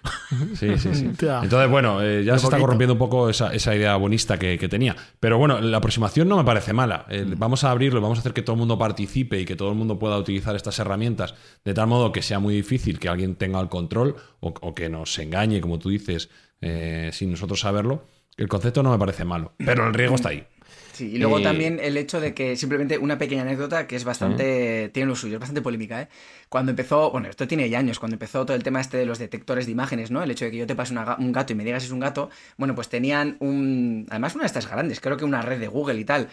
[0.56, 1.06] Sí, sí, sí.
[1.20, 4.68] Entonces, bueno, eh, ya se está corrompiendo un poco esa, esa idea bonista que, que
[4.70, 4.96] tenía.
[5.20, 7.06] Pero bueno, la aproximación no me parece mala.
[7.10, 9.70] Eh, vamos a abrirlo, vamos a hacer que todo el mundo participe y que todo
[9.70, 11.34] el mundo pueda utilizar estas herramientas
[11.66, 14.90] de tal modo que sea muy difícil que alguien tenga el control o, o que
[14.90, 16.27] nos engañe, como tú dices,
[16.62, 18.06] eh, sin nosotros saberlo.
[18.36, 20.46] El concepto no me parece malo, pero el riesgo está ahí.
[20.94, 24.90] Sí, y luego también el hecho de que simplemente una pequeña anécdota que es bastante.
[24.90, 26.08] tiene lo suyo, es bastante polémica, ¿eh?
[26.50, 29.20] Cuando empezó, bueno, esto tiene ya años, cuando empezó todo el tema este de los
[29.20, 30.24] detectores de imágenes, ¿no?
[30.24, 32.00] El hecho de que yo te pase una un gato y me digas es un
[32.00, 34.08] gato, bueno, pues tenían un.
[34.10, 36.30] Además, una de estas grandes, creo que una red de Google y tal,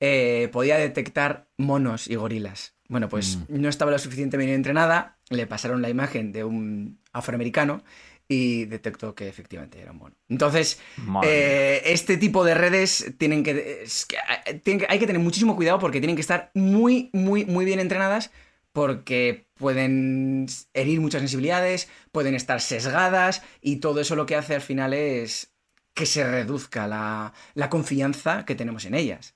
[0.00, 2.74] eh, podía detectar monos y gorilas.
[2.88, 7.82] Bueno, pues no estaba lo suficientemente entrenada, le pasaron la imagen de un afroamericano
[8.28, 10.14] y detectó que efectivamente era un mono.
[10.28, 10.78] Entonces,
[11.24, 14.16] eh, este tipo de redes tienen que, es que,
[14.46, 17.64] eh, tienen que- Hay que tener muchísimo cuidado porque tienen que estar muy, muy, muy
[17.64, 18.30] bien entrenadas
[18.72, 24.60] porque pueden herir muchas sensibilidades, pueden estar sesgadas y todo eso lo que hace al
[24.60, 25.54] final es
[25.94, 29.34] que se reduzca la, la confianza que tenemos en ellas.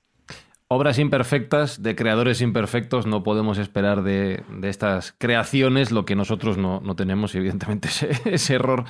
[0.73, 6.57] Obras imperfectas, de creadores imperfectos, no podemos esperar de, de estas creaciones lo que nosotros
[6.57, 7.89] no, no tenemos y evidentemente
[8.25, 8.83] ese, error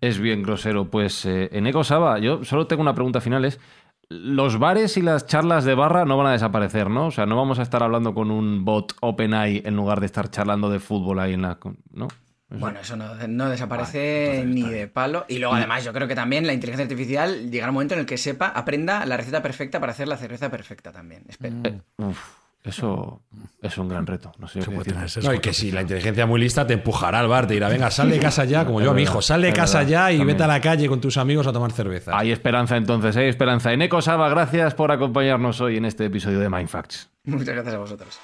[0.00, 0.90] es bien grosero.
[0.90, 3.60] Pues eh, en Eco Saba, yo solo tengo una pregunta final, es,
[4.08, 7.08] los bares y las charlas de barra no van a desaparecer, ¿no?
[7.08, 10.30] O sea, no vamos a estar hablando con un bot OpenAI en lugar de estar
[10.30, 11.58] charlando de fútbol ahí en la...
[11.92, 12.08] ¿No?
[12.48, 15.24] Bueno, eso no, no desaparece ni de palo.
[15.28, 18.06] Y luego, además, yo creo que también la inteligencia artificial llegará un momento en el
[18.06, 21.24] que sepa, aprenda la receta perfecta para hacer la cerveza perfecta también.
[21.28, 21.56] Espero.
[21.64, 22.18] Eh, uf,
[22.62, 23.22] eso
[23.62, 24.30] es un gran reto.
[24.38, 24.92] No sé qué puede decir.
[24.94, 27.54] tener sesgo No, y que si la inteligencia muy lista te empujará al bar, te
[27.54, 29.90] dirá, venga, sal de casa ya, como yo a mi hijo, sal de casa verdad,
[29.90, 30.36] ya y también.
[30.36, 32.16] vete a la calle con tus amigos a tomar cerveza.
[32.16, 33.72] Hay esperanza entonces, hay esperanza.
[33.72, 37.08] En Eco Saba, gracias por acompañarnos hoy en este episodio de Mindfacts.
[37.24, 38.20] Muchas gracias a vosotros.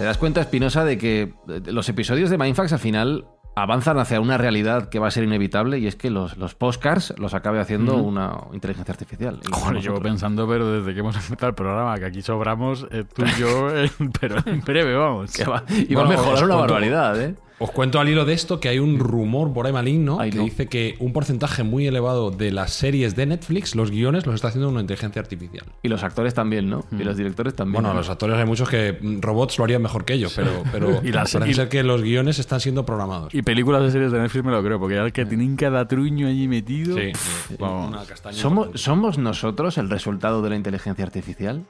[0.00, 4.18] ¿Te das cuenta, Espinosa, de que eh, los episodios de Mindfax al final avanzan hacia
[4.18, 7.60] una realidad que va a ser inevitable y es que los, los postcards los acabe
[7.60, 9.40] haciendo una inteligencia artificial?
[9.52, 13.26] Joder, llevo pensando, pero desde que hemos empezado el programa, que aquí sobramos eh, tú
[13.26, 15.34] y yo, eh, pero en breve, vamos.
[15.34, 17.34] Que va, y va a mejorar una barbaridad, ¿eh?
[17.62, 20.38] Os cuento al hilo de esto que hay un rumor por ahí maligno Ay, que
[20.38, 20.44] no.
[20.44, 24.48] dice que un porcentaje muy elevado de las series de Netflix, los guiones, los está
[24.48, 25.66] haciendo una inteligencia artificial.
[25.82, 26.86] Y los actores también, ¿no?
[26.90, 27.74] Y los directores también.
[27.82, 28.00] Bueno, ¿no?
[28.00, 31.12] los actores hay muchos que mm, robots lo harían mejor que ellos, pero, pero Y
[31.12, 33.34] las- parece y- ser que los guiones están siendo programados.
[33.34, 36.28] Y películas de series de Netflix me lo creo, porque ya que tienen cada truño
[36.28, 36.96] allí metido.
[36.96, 38.78] Sí, pff, sí, una castaña ¿Somos, importante.
[38.78, 41.66] ¿Somos nosotros el resultado de la inteligencia artificial?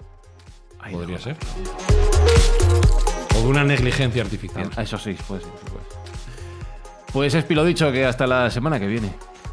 [0.78, 1.22] Ay, Podría no.
[1.24, 1.36] ser.
[3.36, 4.70] O de una negligencia artificial.
[4.76, 5.48] Ah, Eso sí, pues sí.
[5.70, 5.84] Pues,
[7.12, 9.12] pues es lo dicho, que hasta la semana que viene.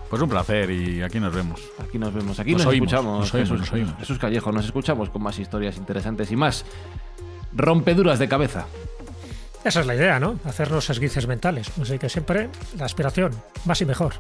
[0.09, 1.61] Pues un placer y aquí nos vemos.
[1.79, 3.19] Aquí nos vemos, aquí Nos nos, oímos, escuchamos.
[3.19, 3.95] nos oímos, Jesús, nos oímos.
[3.99, 6.63] Jesús Callejo, nos escuchamos con más historias interesantes y más
[7.53, 8.65] rompeduras de cabeza.
[9.65, 10.39] Esa es la idea, ¿no?
[10.45, 11.69] Hacernos esguices mentales.
[11.81, 13.33] Así que siempre la aspiración,
[13.65, 14.13] más y mejor.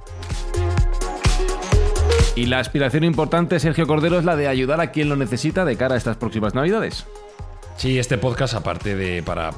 [2.35, 5.77] Y la aspiración importante, Sergio Cordero, es la de ayudar a quien lo necesita de
[5.77, 7.05] cara a estas próximas Navidades.
[7.77, 9.51] Sí, este podcast, aparte de para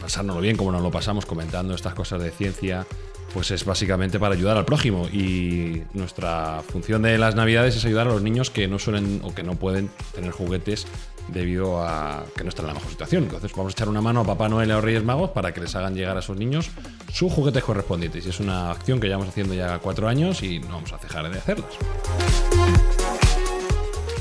[0.00, 2.84] pasárnoslo bien, como nos lo pasamos comentando estas cosas de ciencia,
[3.32, 5.06] pues es básicamente para ayudar al prójimo.
[5.06, 9.32] Y nuestra función de las Navidades es ayudar a los niños que no suelen o
[9.32, 10.88] que no pueden tener juguetes
[11.28, 13.22] debido a que no están en la mejor situación.
[13.22, 15.54] Entonces vamos a echar una mano a Papá Noel y a los Reyes Magos para
[15.54, 16.68] que les hagan llegar a esos niños
[17.12, 18.26] sus juguetes correspondientes.
[18.26, 21.30] Y es una acción que llevamos haciendo ya cuatro años y no vamos a dejar
[21.30, 21.78] de hacerlas.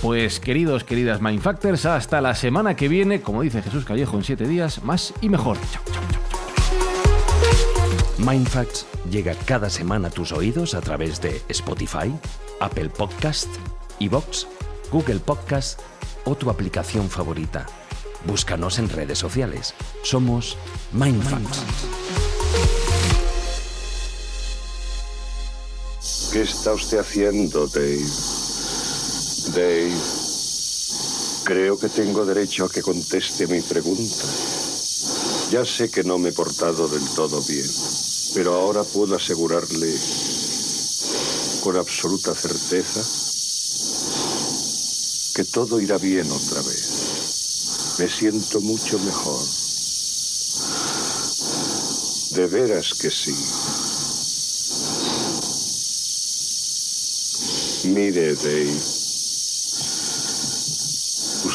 [0.02, 4.48] Pues queridos, queridas Mindfactors, hasta la semana que viene, como dice Jesús Callejo, en siete
[4.48, 5.58] días, más y mejor.
[5.72, 6.22] Chao, chao, chao.
[8.18, 12.12] Mindfacts llega cada semana a tus oídos a través de Spotify,
[12.60, 13.48] Apple Podcast,
[14.00, 14.48] Evox,
[14.92, 15.80] Google Podcast
[16.26, 17.68] o tu aplicación favorita.
[18.26, 19.76] Búscanos en redes sociales.
[20.02, 20.58] Somos
[20.94, 21.64] Mindfacts.
[26.34, 28.41] ¿Qué está usted haciendo, Dave?
[29.54, 29.92] Dave,
[31.44, 34.26] creo que tengo derecho a que conteste mi pregunta.
[35.52, 37.70] Ya sé que no me he portado del todo bien,
[38.34, 39.94] pero ahora puedo asegurarle
[41.62, 43.04] con absoluta certeza
[45.36, 47.98] que todo irá bien otra vez.
[48.00, 49.46] Me siento mucho mejor.
[52.32, 53.36] De veras que sí.
[57.90, 59.01] Mire, Dave.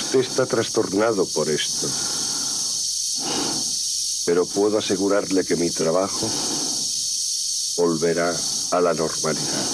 [0.07, 1.89] Usted está trastornado por esto.
[4.25, 6.31] Pero puedo asegurarle que mi trabajo
[7.77, 8.33] volverá
[8.71, 9.67] a la normalidad.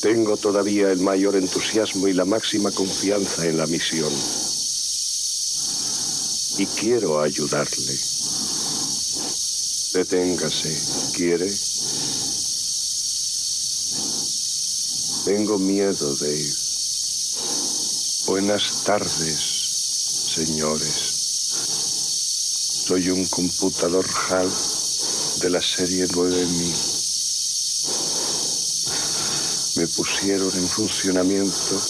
[0.00, 4.12] Tengo todavía el mayor entusiasmo y la máxima confianza en la misión.
[6.56, 7.98] Y quiero ayudarle.
[9.92, 11.52] Deténgase, ¿quiere?
[15.24, 16.54] Tengo miedo, Dave.
[18.26, 19.40] Buenas tardes,
[20.34, 21.14] señores.
[22.86, 24.52] Soy un computador HAL
[25.40, 26.74] de la serie 9000.
[29.76, 31.80] Me pusieron en funcionamiento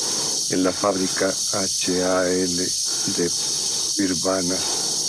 [0.51, 2.57] en la fábrica HAL
[3.16, 3.28] de
[4.05, 4.57] Urbana,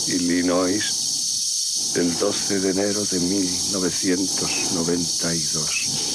[0.08, 6.15] Illinois, el 12 de enero de 1992.